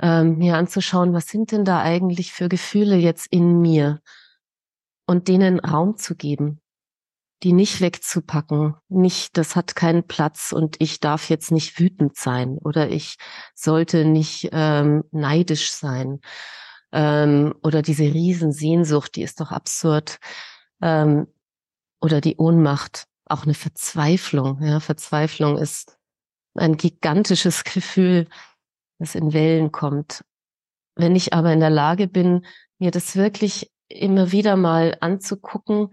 ähm, 0.00 0.38
mir 0.38 0.56
anzuschauen, 0.56 1.12
was 1.12 1.26
sind 1.26 1.52
denn 1.52 1.64
da 1.64 1.82
eigentlich 1.82 2.32
für 2.32 2.48
Gefühle 2.48 2.96
jetzt 2.96 3.26
in 3.30 3.60
mir? 3.60 4.00
Und 5.06 5.26
denen 5.26 5.58
Raum 5.58 5.96
zu 5.96 6.14
geben, 6.14 6.60
die 7.42 7.52
nicht 7.52 7.80
wegzupacken, 7.80 8.76
nicht, 8.88 9.36
das 9.36 9.56
hat 9.56 9.74
keinen 9.74 10.06
Platz 10.06 10.52
und 10.52 10.76
ich 10.78 11.00
darf 11.00 11.28
jetzt 11.30 11.50
nicht 11.50 11.78
wütend 11.80 12.16
sein 12.16 12.58
oder 12.58 12.90
ich 12.90 13.16
sollte 13.54 14.04
nicht 14.04 14.50
ähm, 14.52 15.04
neidisch 15.10 15.72
sein 15.72 16.20
ähm, 16.92 17.54
oder 17.62 17.82
diese 17.82 18.04
Riesensehnsucht, 18.04 19.16
die 19.16 19.22
ist 19.22 19.40
doch 19.40 19.52
absurd 19.52 20.18
ähm, 20.82 21.26
oder 22.00 22.20
die 22.20 22.36
Ohnmacht 22.36 23.06
auch 23.30 23.44
eine 23.44 23.54
Verzweiflung. 23.54 24.62
Ja, 24.62 24.80
Verzweiflung 24.80 25.58
ist 25.58 25.98
ein 26.54 26.76
gigantisches 26.76 27.64
Gefühl, 27.64 28.28
das 28.98 29.14
in 29.14 29.32
Wellen 29.32 29.72
kommt. 29.72 30.24
Wenn 30.96 31.16
ich 31.16 31.32
aber 31.32 31.52
in 31.52 31.60
der 31.60 31.70
Lage 31.70 32.08
bin, 32.08 32.44
mir 32.78 32.90
das 32.90 33.16
wirklich 33.16 33.70
immer 33.88 34.32
wieder 34.32 34.56
mal 34.56 34.96
anzugucken, 35.00 35.90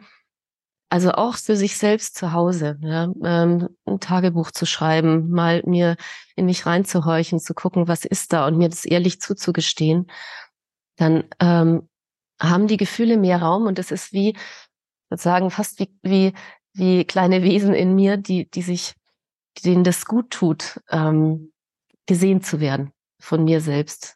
also 0.90 1.12
auch 1.12 1.36
für 1.36 1.58
sich 1.58 1.78
selbst 1.78 2.16
zu 2.16 2.32
Hause, 2.32 2.78
ja, 2.82 3.12
ähm, 3.24 3.70
ein 3.86 4.00
Tagebuch 4.00 4.52
zu 4.52 4.66
schreiben, 4.66 5.30
mal 5.30 5.62
mir 5.66 5.98
in 6.36 6.46
mich 6.46 6.66
reinzuhorchen, 6.66 7.40
zu 7.40 7.54
gucken, 7.54 7.88
was 7.88 8.06
ist 8.06 8.32
da 8.32 8.48
und 8.48 8.58
mir 8.58 8.70
das 8.70 8.86
ehrlich 8.86 9.20
zuzugestehen, 9.20 10.10
dann 10.96 11.26
ähm, 11.40 11.90
haben 12.40 12.68
die 12.68 12.78
Gefühle 12.78 13.18
mehr 13.18 13.42
Raum 13.42 13.66
und 13.66 13.80
es 13.80 13.92
ist 13.92 14.14
wie, 14.14 14.38
sozusagen 15.10 15.50
fast 15.52 15.80
wie, 15.80 15.90
wie 16.04 16.34
wie 16.78 17.06
kleine 17.06 17.44
Wesen 17.44 17.74
in 17.74 17.96
mir, 17.96 18.18
die, 18.18 18.50
die 18.50 18.62
sich, 18.62 18.94
denen 19.66 19.84
das 19.84 20.06
gut 20.06 20.30
tut, 20.32 20.80
ähm, 20.90 21.52
gesehen 22.06 22.42
zu 22.42 22.60
werden 22.60 22.92
von 23.20 23.44
mir 23.44 23.62
selbst. 23.62 24.16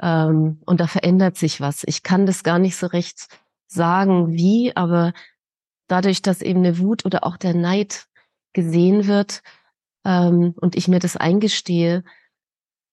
Ähm, 0.00 0.60
und 0.66 0.80
da 0.80 0.86
verändert 0.86 1.36
sich 1.36 1.60
was. 1.60 1.82
Ich 1.86 2.02
kann 2.02 2.26
das 2.26 2.42
gar 2.42 2.58
nicht 2.58 2.76
so 2.76 2.86
recht 2.86 3.28
sagen, 3.68 4.32
wie, 4.32 4.74
aber 4.76 5.12
dadurch, 5.86 6.22
dass 6.22 6.42
eben 6.42 6.60
eine 6.60 6.78
Wut 6.78 7.04
oder 7.04 7.24
auch 7.24 7.36
der 7.36 7.54
Neid 7.54 8.06
gesehen 8.52 9.06
wird 9.06 9.42
ähm, 10.04 10.54
und 10.60 10.76
ich 10.76 10.88
mir 10.88 10.98
das 10.98 11.16
eingestehe, 11.16 12.04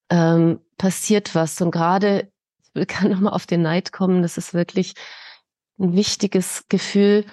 ähm, 0.10 0.60
passiert 0.78 1.36
was. 1.36 1.60
Und 1.62 1.72
gerade, 1.72 2.32
ich 2.74 2.88
kann 2.88 3.10
nochmal 3.12 3.34
auf 3.34 3.46
den 3.46 3.62
Neid 3.62 3.92
kommen, 3.92 4.22
das 4.22 4.38
ist 4.38 4.54
wirklich 4.54 4.94
ein 5.80 5.94
wichtiges 5.94 6.66
Gefühl. 6.70 7.26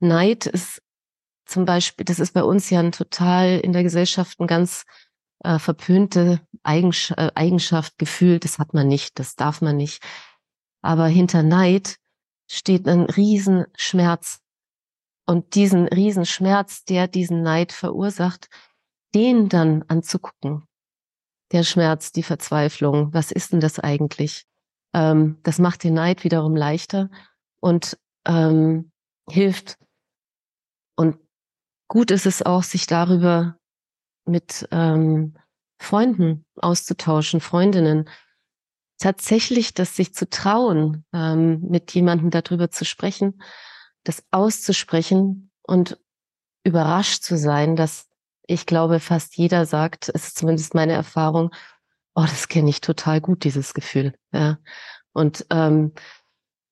Neid 0.00 0.46
ist 0.46 0.82
zum 1.46 1.64
Beispiel, 1.64 2.04
das 2.04 2.18
ist 2.18 2.32
bei 2.32 2.42
uns 2.42 2.70
ja 2.70 2.80
ein 2.80 2.92
total 2.92 3.60
in 3.60 3.72
der 3.72 3.82
Gesellschaft 3.82 4.40
ein 4.40 4.46
ganz 4.46 4.84
äh, 5.40 5.58
verpönte 5.58 6.40
Eigensch 6.62 7.10
äh, 7.12 7.30
Eigenschaft, 7.34 7.98
Gefühl, 7.98 8.38
das 8.38 8.58
hat 8.58 8.74
man 8.74 8.88
nicht, 8.88 9.18
das 9.18 9.36
darf 9.36 9.60
man 9.60 9.76
nicht. 9.76 10.02
Aber 10.82 11.06
hinter 11.06 11.42
Neid 11.42 11.96
steht 12.50 12.88
ein 12.88 13.02
Riesenschmerz. 13.02 14.40
Und 15.26 15.54
diesen 15.54 15.88
Riesenschmerz, 15.88 16.84
der 16.84 17.08
diesen 17.08 17.42
Neid 17.42 17.72
verursacht, 17.72 18.48
den 19.14 19.48
dann 19.48 19.82
anzugucken. 19.88 20.66
Der 21.52 21.62
Schmerz, 21.62 22.12
die 22.12 22.22
Verzweiflung, 22.22 23.14
was 23.14 23.30
ist 23.30 23.52
denn 23.52 23.60
das 23.60 23.78
eigentlich? 23.78 24.44
Ähm, 24.92 25.38
das 25.42 25.58
macht 25.58 25.84
den 25.84 25.94
Neid 25.94 26.24
wiederum 26.24 26.56
leichter 26.56 27.10
und 27.60 27.98
ähm, 28.26 28.92
hilft. 29.30 29.78
Gut 31.94 32.10
ist 32.10 32.26
es 32.26 32.42
auch, 32.42 32.64
sich 32.64 32.88
darüber 32.88 33.56
mit 34.24 34.66
ähm, 34.72 35.36
Freunden 35.78 36.44
auszutauschen, 36.56 37.40
Freundinnen. 37.40 38.10
Tatsächlich, 38.98 39.74
das 39.74 39.94
sich 39.94 40.12
zu 40.12 40.28
trauen, 40.28 41.04
ähm, 41.12 41.60
mit 41.60 41.94
jemandem 41.94 42.30
darüber 42.30 42.68
zu 42.68 42.84
sprechen, 42.84 43.40
das 44.02 44.24
auszusprechen 44.32 45.52
und 45.62 45.96
überrascht 46.64 47.22
zu 47.22 47.38
sein, 47.38 47.76
dass 47.76 48.08
ich 48.48 48.66
glaube, 48.66 48.98
fast 48.98 49.36
jeder 49.36 49.64
sagt, 49.64 50.08
es 50.08 50.26
ist 50.26 50.38
zumindest 50.38 50.74
meine 50.74 50.94
Erfahrung, 50.94 51.54
oh, 52.16 52.26
das 52.28 52.48
kenne 52.48 52.70
ich 52.70 52.80
total 52.80 53.20
gut, 53.20 53.44
dieses 53.44 53.72
Gefühl. 53.72 54.14
Ja. 54.32 54.58
Und 55.12 55.46
ähm, 55.50 55.92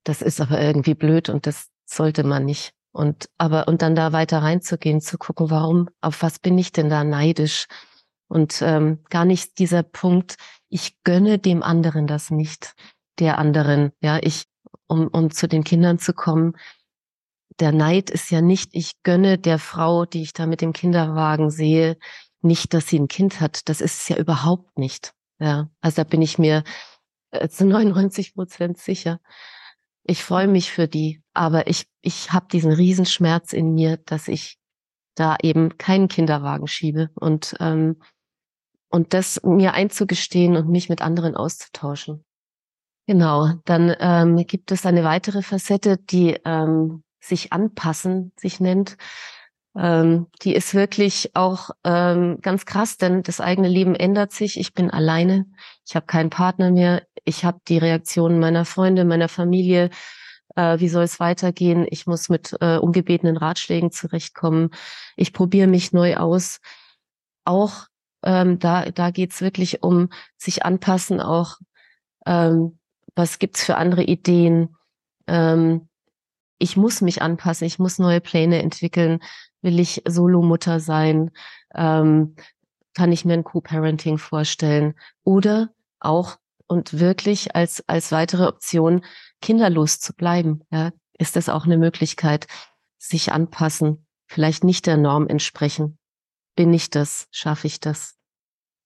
das 0.02 0.20
ist 0.20 0.40
aber 0.40 0.60
irgendwie 0.60 0.94
blöd 0.94 1.28
und 1.28 1.46
das 1.46 1.68
sollte 1.84 2.24
man 2.24 2.44
nicht. 2.44 2.74
Und 2.92 3.28
aber 3.38 3.68
und 3.68 3.82
dann 3.82 3.94
da 3.94 4.12
weiter 4.12 4.42
reinzugehen, 4.42 5.00
zu 5.00 5.16
gucken, 5.16 5.50
warum, 5.50 5.88
auf 6.00 6.22
was 6.22 6.38
bin 6.38 6.58
ich 6.58 6.72
denn 6.72 6.90
da 6.90 7.04
neidisch? 7.04 7.66
Und 8.28 8.62
ähm, 8.62 9.00
gar 9.10 9.24
nicht 9.24 9.58
dieser 9.58 9.82
Punkt, 9.82 10.36
ich 10.68 11.02
gönne 11.02 11.38
dem 11.38 11.62
anderen 11.62 12.06
das 12.06 12.30
nicht, 12.30 12.74
der 13.18 13.38
anderen. 13.38 13.92
Ja, 14.00 14.18
ich, 14.22 14.44
um, 14.86 15.08
um 15.08 15.30
zu 15.30 15.48
den 15.48 15.64
Kindern 15.64 15.98
zu 15.98 16.12
kommen, 16.12 16.54
der 17.60 17.72
Neid 17.72 18.10
ist 18.10 18.30
ja 18.30 18.40
nicht, 18.40 18.70
ich 18.74 19.02
gönne 19.02 19.38
der 19.38 19.58
Frau, 19.58 20.04
die 20.06 20.22
ich 20.22 20.32
da 20.32 20.46
mit 20.46 20.60
dem 20.60 20.72
Kinderwagen 20.72 21.50
sehe, 21.50 21.98
nicht, 22.40 22.74
dass 22.74 22.88
sie 22.88 22.98
ein 22.98 23.08
Kind 23.08 23.40
hat. 23.40 23.68
Das 23.68 23.80
ist 23.80 24.00
es 24.02 24.08
ja 24.08 24.16
überhaupt 24.16 24.78
nicht. 24.78 25.14
Ja, 25.38 25.70
also 25.80 25.96
da 25.96 26.04
bin 26.04 26.22
ich 26.22 26.38
mir 26.38 26.64
äh, 27.30 27.48
zu 27.48 27.66
99 27.66 28.34
Prozent 28.34 28.78
sicher. 28.78 29.20
Ich 30.04 30.24
freue 30.24 30.48
mich 30.48 30.72
für 30.72 30.88
die, 30.88 31.22
aber 31.32 31.68
ich, 31.68 31.86
ich 32.00 32.32
habe 32.32 32.46
diesen 32.50 32.72
Riesenschmerz 32.72 33.52
in 33.52 33.74
mir, 33.74 33.98
dass 33.98 34.28
ich 34.28 34.58
da 35.14 35.36
eben 35.42 35.76
keinen 35.78 36.08
Kinderwagen 36.08 36.66
schiebe 36.66 37.10
und, 37.14 37.54
ähm, 37.60 38.00
und 38.88 39.14
das 39.14 39.40
mir 39.44 39.74
einzugestehen 39.74 40.56
und 40.56 40.68
mich 40.68 40.88
mit 40.88 41.02
anderen 41.02 41.36
auszutauschen. 41.36 42.24
Genau, 43.06 43.52
dann 43.64 43.94
ähm, 43.98 44.36
gibt 44.46 44.70
es 44.72 44.86
eine 44.86 45.04
weitere 45.04 45.42
Facette, 45.42 45.98
die 45.98 46.38
ähm, 46.44 47.02
sich 47.20 47.52
anpassen, 47.52 48.32
sich 48.36 48.60
nennt. 48.60 48.96
Ähm, 49.74 50.26
die 50.42 50.54
ist 50.54 50.74
wirklich 50.74 51.30
auch 51.34 51.70
ähm, 51.84 52.38
ganz 52.42 52.66
krass, 52.66 52.98
denn 52.98 53.22
das 53.22 53.40
eigene 53.40 53.68
Leben 53.68 53.94
ändert 53.94 54.32
sich. 54.32 54.58
Ich 54.58 54.74
bin 54.74 54.90
alleine, 54.90 55.46
ich 55.86 55.96
habe 55.96 56.06
keinen 56.06 56.30
Partner 56.30 56.70
mehr, 56.70 57.02
ich 57.24 57.44
habe 57.44 57.60
die 57.68 57.78
Reaktionen 57.78 58.40
meiner 58.40 58.64
Freunde, 58.64 59.04
meiner 59.04 59.28
Familie. 59.28 59.90
Äh, 60.56 60.80
wie 60.80 60.88
soll 60.88 61.04
es 61.04 61.20
weitergehen? 61.20 61.86
Ich 61.90 62.06
muss 62.06 62.28
mit 62.28 62.56
äh, 62.60 62.76
ungebetenen 62.76 63.36
Ratschlägen 63.36 63.90
zurechtkommen. 63.90 64.70
Ich 65.16 65.32
probiere 65.32 65.66
mich 65.66 65.92
neu 65.92 66.16
aus. 66.16 66.60
Auch 67.44 67.86
ähm, 68.22 68.58
da, 68.58 68.90
da 68.90 69.10
geht's 69.10 69.40
wirklich 69.40 69.82
um 69.82 70.08
sich 70.36 70.64
anpassen, 70.64 71.20
auch 71.20 71.56
ähm, 72.26 72.78
was 73.14 73.38
gibt's 73.38 73.64
für 73.64 73.76
andere 73.76 74.04
Ideen. 74.04 74.76
Ähm, 75.26 75.88
ich 76.58 76.76
muss 76.76 77.00
mich 77.00 77.22
anpassen, 77.22 77.66
ich 77.66 77.78
muss 77.78 77.98
neue 77.98 78.20
Pläne 78.20 78.62
entwickeln. 78.62 79.20
Will 79.62 79.80
ich 79.80 80.02
Solo-Mutter 80.06 80.80
sein? 80.80 81.32
Ähm, 81.74 82.36
kann 82.94 83.10
ich 83.10 83.24
mir 83.24 83.34
ein 83.34 83.44
Co-Parenting 83.44 84.18
vorstellen? 84.18 84.94
Oder 85.24 85.70
auch 85.98 86.36
und 86.66 86.98
wirklich 86.98 87.54
als, 87.54 87.82
als 87.88 88.12
weitere 88.12 88.46
Option 88.46 89.04
kinderlos 89.40 90.00
zu 90.00 90.14
bleiben. 90.14 90.62
Ja, 90.70 90.90
ist 91.18 91.36
das 91.36 91.48
auch 91.48 91.64
eine 91.64 91.78
Möglichkeit, 91.78 92.46
sich 92.98 93.32
anpassen, 93.32 94.06
vielleicht 94.26 94.64
nicht 94.64 94.86
der 94.86 94.96
Norm 94.96 95.28
entsprechen. 95.28 95.98
Bin 96.56 96.72
ich 96.72 96.90
das? 96.90 97.28
Schaffe 97.30 97.66
ich 97.66 97.80
das? 97.80 98.14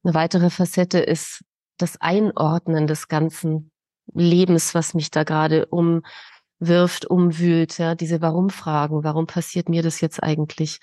Eine 0.02 0.14
weitere 0.14 0.50
Facette 0.50 0.98
ist 0.98 1.44
das 1.78 2.00
Einordnen 2.00 2.86
des 2.86 3.08
ganzen 3.08 3.70
Lebens, 4.14 4.74
was 4.74 4.94
mich 4.94 5.10
da 5.10 5.24
gerade 5.24 5.66
umwirft, 5.66 7.06
umwühlt. 7.06 7.78
Ja, 7.78 7.94
diese 7.94 8.22
Warum-Fragen. 8.22 9.04
Warum 9.04 9.26
passiert 9.26 9.68
mir 9.68 9.82
das 9.82 10.00
jetzt 10.00 10.22
eigentlich? 10.22 10.78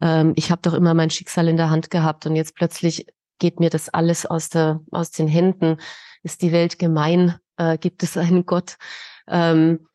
Ähm, 0.00 0.32
ich 0.36 0.50
habe 0.50 0.62
doch 0.62 0.74
immer 0.74 0.94
mein 0.94 1.10
Schicksal 1.10 1.48
in 1.48 1.56
der 1.56 1.70
Hand 1.70 1.90
gehabt 1.90 2.26
und 2.26 2.36
jetzt 2.36 2.54
plötzlich 2.54 3.06
geht 3.40 3.58
mir 3.58 3.70
das 3.70 3.88
alles 3.88 4.24
aus 4.24 4.48
der 4.50 4.80
aus 4.92 5.10
den 5.10 5.26
Händen 5.26 5.78
ist 6.22 6.42
die 6.42 6.52
Welt 6.52 6.78
gemein? 6.78 7.36
Äh, 7.56 7.78
gibt 7.78 8.02
es 8.02 8.16
einen 8.16 8.46
Gott? 8.46 8.76
Ähm, 9.26 9.86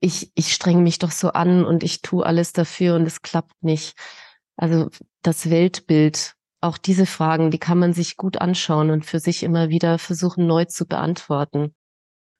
ich, 0.00 0.32
ich 0.34 0.52
strenge 0.52 0.82
mich 0.82 0.98
doch 0.98 1.12
so 1.12 1.30
an 1.30 1.64
und 1.64 1.84
ich 1.84 2.02
tue 2.02 2.26
alles 2.26 2.52
dafür 2.52 2.96
und 2.96 3.06
es 3.06 3.22
klappt 3.22 3.62
nicht. 3.62 3.96
Also 4.56 4.90
das 5.22 5.48
Weltbild, 5.48 6.34
auch 6.60 6.76
diese 6.76 7.06
Fragen, 7.06 7.50
die 7.50 7.58
kann 7.58 7.78
man 7.78 7.92
sich 7.92 8.16
gut 8.16 8.38
anschauen 8.38 8.90
und 8.90 9.06
für 9.06 9.20
sich 9.20 9.42
immer 9.42 9.68
wieder 9.68 9.98
versuchen 9.98 10.46
neu 10.46 10.64
zu 10.64 10.86
beantworten. 10.86 11.74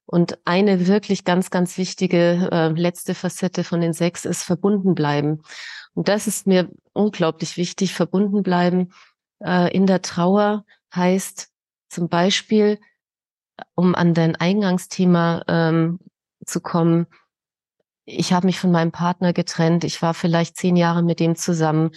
Und 0.07 0.39
eine 0.45 0.89
wirklich 0.89 1.25
ganz, 1.25 1.51
ganz 1.51 1.79
wichtige 1.79 2.49
äh, 2.51 2.69
letzte 2.69 3.15
Facette 3.15 3.63
von 3.65 3.81
den 3.81 3.93
sechs 3.93 4.25
ist 4.25 4.43
verbunden 4.43 4.95
bleiben. 4.95 5.43
Und 5.95 6.09
das 6.09 6.27
ist 6.27 6.47
mir 6.47 6.69
unglaublich 6.93 7.57
wichtig. 7.57 7.95
Verbunden 7.95 8.43
bleiben 8.43 8.93
äh, 9.45 9.75
in 9.75 9.87
der 9.87 10.03
Trauer 10.03 10.65
heißt 10.95 11.49
zum 11.89 12.09
Beispiel, 12.09 12.79
um 13.75 13.95
an 13.95 14.15
dein 14.15 14.37
Eingangsthema 14.37 15.45
ähm, 15.49 16.01
zu 16.45 16.61
kommen, 16.61 17.07
ich 18.05 18.33
habe 18.33 18.47
mich 18.47 18.59
von 18.59 18.73
meinem 18.73 18.93
Partner 18.93 19.33
getrennt, 19.33 19.85
ich 19.85 20.03
war 20.03 20.15
vielleicht 20.15 20.57
zehn 20.57 20.77
Jahre 20.77 21.03
mit 21.03 21.21
dem 21.21 21.37
zusammen, 21.37 21.93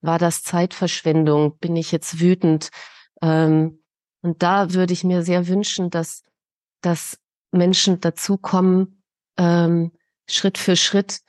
war 0.00 0.18
das 0.18 0.42
Zeitverschwendung, 0.42 1.58
bin 1.58 1.76
ich 1.76 1.92
jetzt 1.92 2.20
wütend? 2.20 2.70
Ähm, 3.20 3.82
und 4.22 4.42
da 4.42 4.72
würde 4.72 4.92
ich 4.92 5.04
mir 5.04 5.22
sehr 5.22 5.48
wünschen, 5.48 5.90
dass, 5.90 6.24
dass 6.80 7.18
Menschen 7.52 8.00
dazu 8.00 8.38
kommen, 8.38 9.02
ähm, 9.36 9.92
Schritt 10.28 10.58
für 10.58 10.76
Schritt 10.76 11.20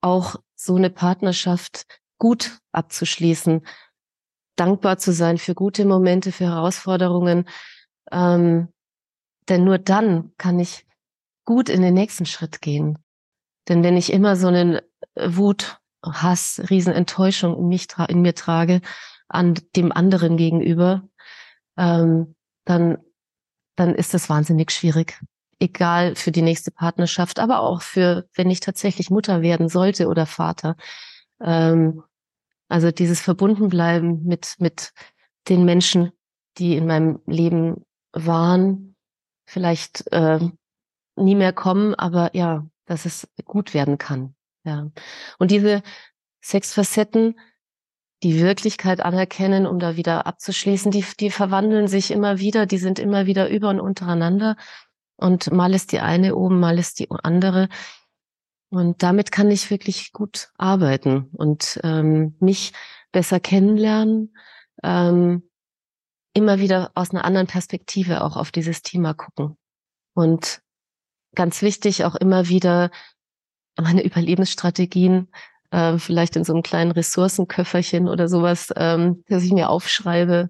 auch 0.00 0.36
so 0.54 0.76
eine 0.76 0.90
Partnerschaft 0.90 1.86
gut 2.18 2.58
abzuschließen, 2.72 3.66
dankbar 4.56 4.98
zu 4.98 5.12
sein 5.12 5.38
für 5.38 5.54
gute 5.54 5.84
Momente, 5.84 6.32
für 6.32 6.44
Herausforderungen. 6.44 7.48
Ähm, 8.10 8.68
denn 9.48 9.64
nur 9.64 9.78
dann 9.78 10.32
kann 10.38 10.58
ich 10.58 10.86
gut 11.44 11.68
in 11.68 11.82
den 11.82 11.94
nächsten 11.94 12.26
Schritt 12.26 12.60
gehen. 12.60 12.98
Denn 13.68 13.82
wenn 13.82 13.96
ich 13.96 14.12
immer 14.12 14.36
so 14.36 14.48
einen 14.48 14.80
Wut, 15.16 15.78
Hass, 16.04 16.60
Riesenenttäuschung 16.68 17.56
in, 17.56 17.68
mich 17.68 17.88
in 18.08 18.22
mir 18.22 18.34
trage, 18.34 18.80
an 19.28 19.54
dem 19.76 19.92
anderen 19.92 20.36
gegenüber, 20.36 21.08
ähm, 21.76 22.34
dann, 22.64 22.98
dann 23.76 23.94
ist 23.94 24.14
das 24.14 24.28
wahnsinnig 24.28 24.70
schwierig. 24.72 25.20
Egal 25.58 26.16
für 26.16 26.32
die 26.32 26.42
nächste 26.42 26.72
Partnerschaft, 26.72 27.38
aber 27.38 27.60
auch 27.60 27.82
für, 27.82 28.28
wenn 28.34 28.50
ich 28.50 28.60
tatsächlich 28.60 29.10
Mutter 29.10 29.42
werden 29.42 29.68
sollte 29.68 30.08
oder 30.08 30.26
Vater. 30.26 30.76
Ähm, 31.40 32.02
also 32.72 32.90
dieses 32.90 33.20
Verbundenbleiben 33.20 34.24
mit, 34.24 34.54
mit 34.58 34.92
den 35.48 35.64
Menschen, 35.64 36.10
die 36.56 36.76
in 36.76 36.86
meinem 36.86 37.20
Leben 37.26 37.84
waren, 38.12 38.96
vielleicht 39.44 40.10
äh, 40.10 40.40
nie 41.16 41.34
mehr 41.34 41.52
kommen, 41.52 41.94
aber 41.94 42.34
ja, 42.34 42.66
dass 42.86 43.04
es 43.04 43.28
gut 43.44 43.74
werden 43.74 43.98
kann. 43.98 44.34
Ja. 44.64 44.90
Und 45.38 45.50
diese 45.50 45.82
sechs 46.40 46.72
Facetten, 46.72 47.38
die 48.22 48.40
Wirklichkeit 48.40 49.00
anerkennen, 49.00 49.66
um 49.66 49.78
da 49.78 49.96
wieder 49.96 50.26
abzuschließen, 50.26 50.90
die, 50.90 51.04
die 51.20 51.30
verwandeln 51.30 51.88
sich 51.88 52.10
immer 52.10 52.38
wieder, 52.38 52.64
die 52.64 52.78
sind 52.78 52.98
immer 52.98 53.26
wieder 53.26 53.50
über 53.50 53.68
und 53.68 53.80
untereinander. 53.80 54.56
Und 55.16 55.52
mal 55.52 55.74
ist 55.74 55.92
die 55.92 56.00
eine 56.00 56.36
oben, 56.36 56.58
mal 56.58 56.78
ist 56.78 56.98
die 57.00 57.08
andere. 57.10 57.68
Und 58.72 59.02
damit 59.02 59.30
kann 59.32 59.50
ich 59.50 59.70
wirklich 59.70 60.12
gut 60.12 60.48
arbeiten 60.56 61.28
und 61.34 61.78
ähm, 61.84 62.36
mich 62.40 62.72
besser 63.12 63.38
kennenlernen, 63.38 64.34
ähm, 64.82 65.42
immer 66.32 66.58
wieder 66.58 66.90
aus 66.94 67.10
einer 67.10 67.26
anderen 67.26 67.46
Perspektive 67.46 68.24
auch 68.24 68.38
auf 68.38 68.50
dieses 68.50 68.80
Thema 68.80 69.12
gucken. 69.12 69.58
Und 70.14 70.62
ganz 71.34 71.60
wichtig 71.60 72.06
auch 72.06 72.14
immer 72.14 72.48
wieder 72.48 72.90
meine 73.78 74.02
Überlebensstrategien 74.02 75.28
äh, 75.70 75.98
vielleicht 75.98 76.36
in 76.36 76.44
so 76.44 76.54
einem 76.54 76.62
kleinen 76.62 76.92
Ressourcenköfferchen 76.92 78.08
oder 78.08 78.26
sowas, 78.26 78.72
ähm, 78.74 79.22
dass 79.28 79.42
ich 79.42 79.52
mir 79.52 79.68
aufschreibe, 79.68 80.48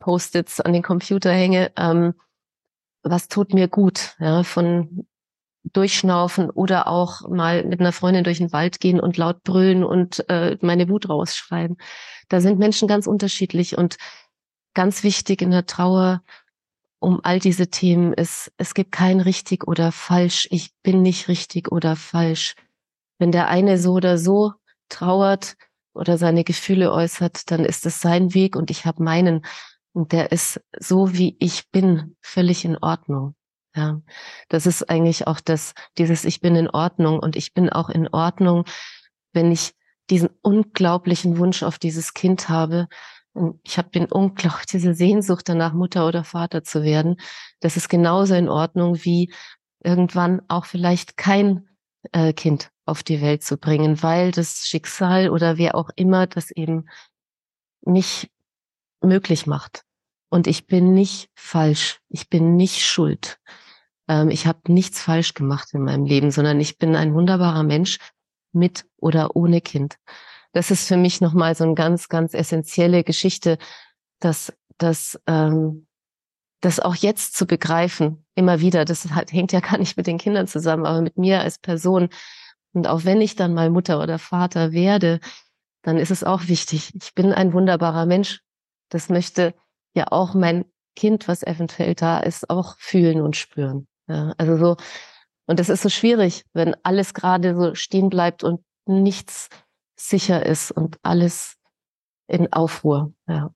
Post-its 0.00 0.60
an 0.60 0.72
den 0.72 0.82
Computer 0.82 1.30
hänge. 1.30 1.70
Ähm, 1.76 2.14
was 3.04 3.28
tut 3.28 3.54
mir 3.54 3.68
gut? 3.68 4.16
Ja, 4.18 4.42
von 4.42 5.06
durchschnaufen 5.72 6.50
oder 6.50 6.88
auch 6.88 7.28
mal 7.28 7.64
mit 7.64 7.80
einer 7.80 7.92
Freundin 7.92 8.24
durch 8.24 8.38
den 8.38 8.52
Wald 8.52 8.80
gehen 8.80 9.00
und 9.00 9.16
laut 9.16 9.42
brüllen 9.42 9.84
und 9.84 10.28
äh, 10.28 10.56
meine 10.60 10.88
Wut 10.88 11.08
rausschreien. 11.08 11.76
Da 12.28 12.40
sind 12.40 12.58
Menschen 12.58 12.88
ganz 12.88 13.06
unterschiedlich 13.06 13.76
und 13.76 13.96
ganz 14.74 15.02
wichtig 15.02 15.42
in 15.42 15.50
der 15.50 15.66
Trauer 15.66 16.22
um 16.98 17.20
all 17.22 17.38
diese 17.38 17.68
Themen 17.68 18.12
ist, 18.12 18.52
es 18.56 18.74
gibt 18.74 18.92
kein 18.92 19.20
richtig 19.20 19.68
oder 19.68 19.92
falsch. 19.92 20.48
Ich 20.50 20.70
bin 20.82 21.02
nicht 21.02 21.28
richtig 21.28 21.70
oder 21.70 21.94
falsch. 21.94 22.54
Wenn 23.18 23.32
der 23.32 23.48
eine 23.48 23.78
so 23.78 23.92
oder 23.92 24.18
so 24.18 24.52
trauert 24.88 25.56
oder 25.94 26.18
seine 26.18 26.44
Gefühle 26.44 26.92
äußert, 26.92 27.50
dann 27.50 27.64
ist 27.64 27.86
es 27.86 28.00
sein 28.00 28.34
Weg 28.34 28.56
und 28.56 28.70
ich 28.70 28.86
habe 28.86 29.02
meinen. 29.02 29.44
Und 29.92 30.12
der 30.12 30.32
ist 30.32 30.60
so, 30.78 31.12
wie 31.14 31.36
ich 31.38 31.70
bin, 31.70 32.16
völlig 32.20 32.64
in 32.64 32.76
Ordnung. 32.76 33.34
Ja, 33.76 34.00
das 34.48 34.66
ist 34.66 34.88
eigentlich 34.88 35.26
auch 35.26 35.38
das, 35.38 35.74
dieses 35.98 36.24
Ich 36.24 36.40
bin 36.40 36.56
in 36.56 36.70
Ordnung 36.70 37.18
und 37.18 37.36
ich 37.36 37.52
bin 37.52 37.68
auch 37.68 37.90
in 37.90 38.08
Ordnung, 38.08 38.64
wenn 39.34 39.52
ich 39.52 39.74
diesen 40.08 40.30
unglaublichen 40.40 41.36
Wunsch 41.36 41.62
auf 41.62 41.78
dieses 41.78 42.14
Kind 42.14 42.48
habe. 42.48 42.88
Und 43.34 43.60
ich 43.64 43.76
habe 43.76 43.90
den 43.90 44.06
unglaublich 44.06 44.64
diese 44.66 44.94
Sehnsucht 44.94 45.48
danach, 45.48 45.74
Mutter 45.74 46.08
oder 46.08 46.24
Vater 46.24 46.64
zu 46.64 46.82
werden. 46.82 47.16
Das 47.60 47.76
ist 47.76 47.90
genauso 47.90 48.34
in 48.34 48.48
Ordnung 48.48 49.04
wie 49.04 49.30
irgendwann 49.84 50.40
auch 50.48 50.64
vielleicht 50.64 51.18
kein 51.18 51.68
äh, 52.12 52.32
Kind 52.32 52.70
auf 52.86 53.02
die 53.02 53.20
Welt 53.20 53.42
zu 53.42 53.58
bringen, 53.58 54.02
weil 54.02 54.30
das 54.30 54.66
Schicksal 54.66 55.28
oder 55.28 55.58
wer 55.58 55.74
auch 55.74 55.90
immer 55.96 56.26
das 56.26 56.50
eben 56.50 56.88
nicht 57.82 58.30
möglich 59.02 59.46
macht. 59.46 59.82
Und 60.30 60.46
ich 60.46 60.66
bin 60.66 60.94
nicht 60.94 61.30
falsch. 61.34 62.00
Ich 62.08 62.28
bin 62.28 62.56
nicht 62.56 62.84
schuld. 62.84 63.38
Ähm, 64.08 64.30
ich 64.30 64.46
habe 64.46 64.72
nichts 64.72 65.00
falsch 65.00 65.34
gemacht 65.34 65.68
in 65.72 65.82
meinem 65.82 66.04
Leben, 66.04 66.30
sondern 66.30 66.60
ich 66.60 66.78
bin 66.78 66.96
ein 66.96 67.14
wunderbarer 67.14 67.62
Mensch 67.62 67.98
mit 68.52 68.86
oder 68.96 69.36
ohne 69.36 69.60
Kind. 69.60 69.96
Das 70.52 70.70
ist 70.70 70.88
für 70.88 70.96
mich 70.96 71.20
nochmal 71.20 71.54
so 71.54 71.64
eine 71.64 71.74
ganz, 71.74 72.08
ganz 72.08 72.32
essentielle 72.32 73.04
Geschichte, 73.04 73.58
dass, 74.20 74.52
dass 74.78 75.20
ähm, 75.26 75.86
das 76.60 76.80
auch 76.80 76.94
jetzt 76.94 77.36
zu 77.36 77.46
begreifen, 77.46 78.24
immer 78.34 78.60
wieder, 78.60 78.84
das 78.84 79.10
hat, 79.10 79.32
hängt 79.32 79.52
ja 79.52 79.60
gar 79.60 79.78
nicht 79.78 79.96
mit 79.96 80.06
den 80.06 80.18
Kindern 80.18 80.46
zusammen, 80.46 80.86
aber 80.86 81.02
mit 81.02 81.18
mir 81.18 81.40
als 81.40 81.58
Person. 81.58 82.08
Und 82.72 82.88
auch 82.88 83.04
wenn 83.04 83.20
ich 83.20 83.36
dann 83.36 83.54
mal 83.54 83.70
Mutter 83.70 84.02
oder 84.02 84.18
Vater 84.18 84.72
werde, 84.72 85.20
dann 85.82 85.98
ist 85.98 86.10
es 86.10 86.24
auch 86.24 86.48
wichtig. 86.48 86.92
Ich 87.00 87.14
bin 87.14 87.32
ein 87.32 87.52
wunderbarer 87.52 88.06
Mensch. 88.06 88.40
Das 88.88 89.08
möchte 89.08 89.54
ja 89.94 90.06
auch 90.10 90.34
mein 90.34 90.64
Kind, 90.96 91.28
was 91.28 91.42
eventuell 91.42 91.94
da 91.94 92.18
ist, 92.18 92.50
auch 92.50 92.76
fühlen 92.78 93.20
und 93.20 93.36
spüren. 93.36 93.86
Ja, 94.08 94.34
also 94.38 94.56
so, 94.56 94.76
und 95.46 95.60
das 95.60 95.68
ist 95.68 95.82
so 95.82 95.88
schwierig, 95.88 96.44
wenn 96.52 96.74
alles 96.82 97.14
gerade 97.14 97.56
so 97.56 97.74
stehen 97.74 98.08
bleibt 98.08 98.44
und 98.44 98.60
nichts 98.86 99.48
sicher 99.96 100.44
ist 100.44 100.70
und 100.70 100.98
alles 101.02 101.56
in 102.28 102.52
Aufruhr. 102.52 103.12
Ja. 103.28 103.50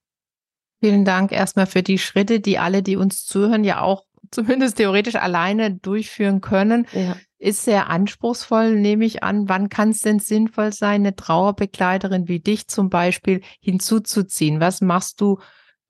Vielen 0.80 1.04
Dank 1.04 1.32
erstmal 1.32 1.66
für 1.66 1.82
die 1.82 1.98
Schritte, 1.98 2.40
die 2.40 2.58
alle, 2.58 2.82
die 2.82 2.96
uns 2.96 3.26
zuhören, 3.26 3.64
ja 3.64 3.82
auch 3.82 4.04
zumindest 4.30 4.76
theoretisch 4.76 5.16
alleine 5.16 5.74
durchführen 5.74 6.40
können. 6.40 6.86
Ja. 6.92 7.16
Ist 7.38 7.64
sehr 7.64 7.88
anspruchsvoll, 7.88 8.76
nehme 8.76 9.04
ich 9.06 9.22
an. 9.22 9.48
Wann 9.48 9.70
kann 9.70 9.90
es 9.90 10.02
denn 10.02 10.18
sinnvoll 10.18 10.72
sein, 10.72 11.00
eine 11.00 11.16
Trauerbegleiterin 11.16 12.28
wie 12.28 12.40
dich 12.40 12.68
zum 12.68 12.90
Beispiel 12.90 13.40
hinzuzuziehen? 13.60 14.60
Was 14.60 14.82
machst 14.82 15.20
du 15.22 15.38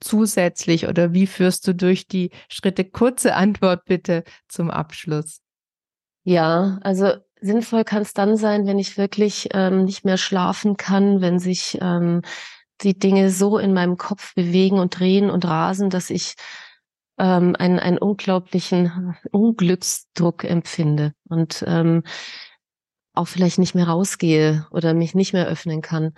zusätzlich 0.01 0.89
oder 0.89 1.13
wie 1.13 1.27
führst 1.27 1.67
du 1.67 1.75
durch 1.75 2.07
die 2.07 2.31
Schritte? 2.49 2.85
Kurze 2.85 3.35
Antwort 3.35 3.85
bitte 3.85 4.25
zum 4.49 4.71
Abschluss. 4.71 5.41
Ja, 6.25 6.79
also 6.83 7.13
sinnvoll 7.41 7.85
kann 7.85 8.03
es 8.03 8.13
dann 8.13 8.37
sein, 8.37 8.67
wenn 8.67 8.79
ich 8.79 8.99
wirklich 8.99 9.49
ähm, 9.53 9.85
nicht 9.85 10.05
mehr 10.05 10.17
schlafen 10.17 10.77
kann, 10.77 11.21
wenn 11.21 11.39
sich 11.39 11.79
ähm, 11.81 12.23
die 12.83 12.99
Dinge 12.99 13.31
so 13.31 13.59
in 13.59 13.73
meinem 13.73 13.97
Kopf 13.97 14.35
bewegen 14.35 14.79
und 14.79 14.99
drehen 14.99 15.31
und 15.31 15.45
rasen, 15.45 15.91
dass 15.91 16.11
ich 16.11 16.35
ähm, 17.19 17.55
einen, 17.59 17.79
einen 17.79 17.99
unglaublichen 17.99 19.17
Unglücksdruck 19.31 20.45
empfinde 20.45 21.13
und 21.29 21.65
ähm, 21.67 22.03
auch 23.13 23.29
vielleicht 23.29 23.59
nicht 23.59 23.75
mehr 23.75 23.89
rausgehe 23.89 24.67
oder 24.71 24.95
mich 24.95 25.15
nicht 25.15 25.33
mehr 25.33 25.47
öffnen 25.47 25.83
kann. 25.83 26.15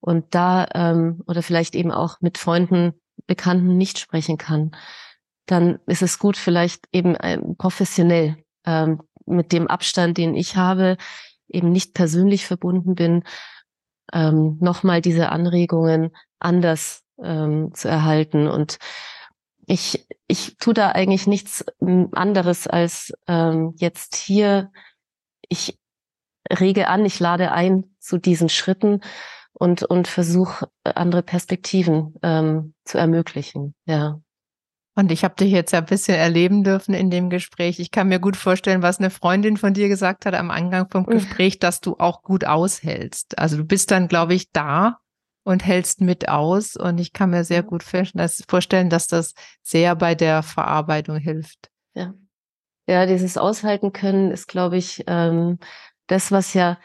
Und 0.00 0.34
da, 0.34 0.66
ähm, 0.74 1.22
oder 1.26 1.42
vielleicht 1.42 1.74
eben 1.74 1.90
auch 1.90 2.20
mit 2.20 2.38
Freunden, 2.38 2.92
Bekannten 3.26 3.76
nicht 3.76 3.98
sprechen 3.98 4.38
kann, 4.38 4.72
dann 5.46 5.78
ist 5.86 6.02
es 6.02 6.18
gut, 6.18 6.36
vielleicht 6.36 6.86
eben 6.92 7.16
ähm, 7.20 7.56
professionell 7.56 8.36
ähm, 8.64 9.02
mit 9.26 9.52
dem 9.52 9.68
Abstand, 9.68 10.18
den 10.18 10.34
ich 10.34 10.56
habe, 10.56 10.96
eben 11.48 11.70
nicht 11.70 11.94
persönlich 11.94 12.46
verbunden 12.46 12.94
bin, 12.94 13.24
ähm, 14.12 14.58
nochmal 14.60 15.00
diese 15.00 15.30
Anregungen 15.30 16.10
anders 16.38 17.02
ähm, 17.22 17.72
zu 17.74 17.88
erhalten. 17.88 18.48
Und 18.48 18.78
ich, 19.66 20.06
ich 20.26 20.56
tue 20.58 20.74
da 20.74 20.90
eigentlich 20.90 21.26
nichts 21.26 21.64
ähm, 21.80 22.08
anderes, 22.12 22.66
als 22.66 23.12
ähm, 23.26 23.74
jetzt 23.76 24.16
hier 24.16 24.70
ich 25.48 25.78
rege 26.50 26.88
an, 26.88 27.04
ich 27.04 27.20
lade 27.20 27.52
ein 27.52 27.84
zu 27.98 28.18
diesen 28.18 28.48
Schritten 28.48 29.00
und, 29.54 29.82
und 29.82 30.08
versuche 30.08 30.68
andere 30.84 31.22
Perspektiven 31.22 32.14
ähm, 32.22 32.74
zu 32.84 32.98
ermöglichen. 32.98 33.74
Ja. 33.86 34.20
Und 34.96 35.10
ich 35.10 35.24
habe 35.24 35.34
dich 35.34 35.50
jetzt 35.50 35.74
ein 35.74 35.86
bisschen 35.86 36.14
erleben 36.16 36.62
dürfen 36.62 36.94
in 36.94 37.10
dem 37.10 37.28
Gespräch. 37.28 37.80
Ich 37.80 37.90
kann 37.90 38.08
mir 38.08 38.20
gut 38.20 38.36
vorstellen, 38.36 38.82
was 38.82 38.98
eine 38.98 39.10
Freundin 39.10 39.56
von 39.56 39.74
dir 39.74 39.88
gesagt 39.88 40.24
hat 40.24 40.34
am 40.34 40.50
Anfang 40.50 40.88
vom 40.88 41.06
Gespräch, 41.06 41.58
dass 41.58 41.80
du 41.80 41.96
auch 41.98 42.22
gut 42.22 42.44
aushältst. 42.44 43.38
Also 43.38 43.56
du 43.56 43.64
bist 43.64 43.90
dann, 43.90 44.06
glaube 44.06 44.34
ich, 44.34 44.52
da 44.52 44.98
und 45.42 45.64
hältst 45.64 46.00
mit 46.00 46.28
aus. 46.28 46.76
Und 46.76 46.98
ich 46.98 47.12
kann 47.12 47.30
mir 47.30 47.44
sehr 47.44 47.64
gut 47.64 47.82
vorstellen, 47.82 48.90
dass 48.90 49.06
das 49.08 49.34
sehr 49.62 49.96
bei 49.96 50.14
der 50.14 50.44
Verarbeitung 50.44 51.16
hilft. 51.16 51.70
Ja, 51.94 52.14
ja 52.86 53.06
dieses 53.06 53.36
Aushalten 53.36 53.92
können 53.92 54.30
ist, 54.30 54.46
glaube 54.46 54.76
ich, 54.76 55.02
ähm, 55.08 55.58
das, 56.06 56.30
was 56.30 56.54
ja 56.54 56.78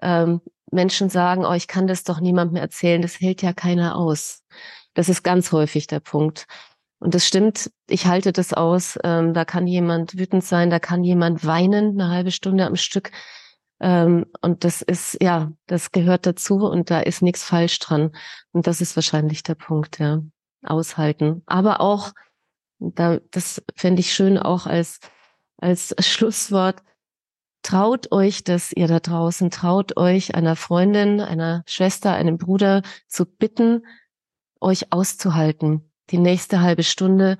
ähm, 0.00 0.40
Menschen 0.70 1.08
sagen, 1.08 1.44
oh, 1.44 1.52
ich 1.52 1.68
kann 1.68 1.86
das 1.86 2.04
doch 2.04 2.20
niemandem 2.20 2.56
erzählen, 2.56 3.02
das 3.02 3.20
hält 3.20 3.42
ja 3.42 3.52
keiner 3.52 3.96
aus. 3.96 4.42
Das 4.94 5.08
ist 5.08 5.22
ganz 5.22 5.52
häufig 5.52 5.86
der 5.86 6.00
Punkt. 6.00 6.46
Und 7.00 7.14
das 7.14 7.26
stimmt, 7.26 7.70
ich 7.88 8.06
halte 8.06 8.32
das 8.32 8.52
aus. 8.52 8.98
Ähm, 9.04 9.32
da 9.32 9.44
kann 9.44 9.66
jemand 9.66 10.18
wütend 10.18 10.44
sein, 10.44 10.70
da 10.70 10.78
kann 10.78 11.04
jemand 11.04 11.46
weinen, 11.46 12.00
eine 12.00 12.10
halbe 12.10 12.32
Stunde 12.32 12.66
am 12.66 12.76
Stück. 12.76 13.12
Ähm, 13.80 14.26
und 14.40 14.64
das 14.64 14.82
ist, 14.82 15.18
ja, 15.22 15.52
das 15.66 15.92
gehört 15.92 16.26
dazu 16.26 16.66
und 16.66 16.90
da 16.90 17.00
ist 17.00 17.22
nichts 17.22 17.44
falsch 17.44 17.78
dran. 17.78 18.10
Und 18.52 18.66
das 18.66 18.80
ist 18.80 18.96
wahrscheinlich 18.96 19.42
der 19.42 19.54
Punkt, 19.54 19.98
ja. 19.98 20.20
Aushalten. 20.64 21.42
Aber 21.46 21.80
auch, 21.80 22.12
da, 22.80 23.18
das 23.30 23.62
fände 23.76 24.00
ich 24.00 24.12
schön 24.12 24.38
auch 24.38 24.66
als, 24.66 24.98
als 25.56 25.94
Schlusswort. 26.04 26.82
Traut 27.62 28.12
euch 28.12 28.44
dass 28.44 28.72
ihr 28.72 28.88
da 28.88 29.00
draußen, 29.00 29.50
traut 29.50 29.96
euch 29.96 30.34
einer 30.34 30.56
Freundin, 30.56 31.20
einer 31.20 31.62
Schwester, 31.66 32.14
einem 32.14 32.38
Bruder 32.38 32.82
zu 33.08 33.26
bitten, 33.26 33.84
euch 34.60 34.92
auszuhalten 34.92 35.88
die 36.10 36.18
nächste 36.18 36.60
halbe 36.60 36.82
Stunde 36.82 37.38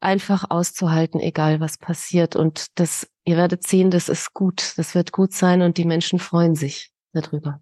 einfach 0.00 0.50
auszuhalten, 0.50 1.20
egal 1.20 1.60
was 1.60 1.78
passiert. 1.78 2.36
Und 2.36 2.78
das, 2.78 3.08
ihr 3.24 3.36
werdet 3.36 3.66
sehen, 3.66 3.90
das 3.90 4.08
ist 4.08 4.34
gut. 4.34 4.74
Das 4.76 4.94
wird 4.94 5.12
gut 5.12 5.32
sein 5.32 5.62
und 5.62 5.78
die 5.78 5.86
Menschen 5.86 6.18
freuen 6.18 6.54
sich 6.54 6.92
darüber. 7.12 7.60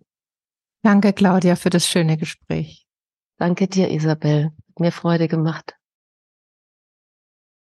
Danke, 0.83 1.12
Claudia, 1.12 1.55
für 1.57 1.70
das 1.70 1.87
schöne 1.87 2.16
Gespräch. 2.16 2.87
Danke 3.38 3.68
dir, 3.68 3.90
Isabel. 3.90 4.46
Hat 4.46 4.81
mir 4.81 4.92
Freude 4.92 5.29
gemacht. 5.29 5.75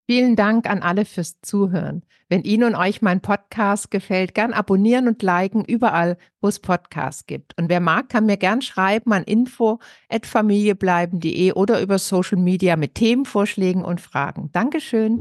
Vielen 0.08 0.36
Dank 0.36 0.70
an 0.70 0.82
alle 0.82 1.04
fürs 1.04 1.40
Zuhören. 1.40 2.04
Wenn 2.28 2.42
Ihnen 2.42 2.62
und 2.64 2.74
euch 2.76 3.02
mein 3.02 3.20
Podcast 3.20 3.90
gefällt, 3.90 4.34
gern 4.34 4.52
abonnieren 4.52 5.08
und 5.08 5.20
liken 5.22 5.64
überall, 5.64 6.16
wo 6.40 6.46
es 6.48 6.60
Podcasts 6.60 7.26
gibt. 7.26 7.58
Und 7.58 7.68
wer 7.68 7.80
mag, 7.80 8.08
kann 8.08 8.26
mir 8.26 8.36
gern 8.36 8.62
schreiben 8.62 9.12
an 9.12 9.24
info@familiebleiben.de 9.24 11.50
oder 11.52 11.80
über 11.80 11.98
Social 11.98 12.38
Media 12.38 12.76
mit 12.76 12.94
Themenvorschlägen 12.94 13.84
und 13.84 14.00
Fragen. 14.00 14.50
Dankeschön. 14.52 15.18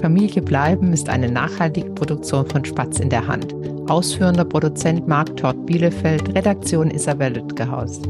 Familie 0.00 0.42
bleiben 0.42 0.92
ist 0.92 1.08
eine 1.08 1.30
nachhaltige 1.30 1.90
Produktion 1.90 2.44
von 2.46 2.64
Spatz 2.64 2.98
in 3.00 3.10
der 3.10 3.28
Hand. 3.28 3.54
Ausführender 3.88 4.44
Produzent 4.44 5.08
Marc 5.08 5.36
Todd 5.36 5.66
Bielefeld, 5.66 6.36
Redaktion 6.36 6.90
Isabel 6.90 7.34
Lütgehaus. 7.34 8.00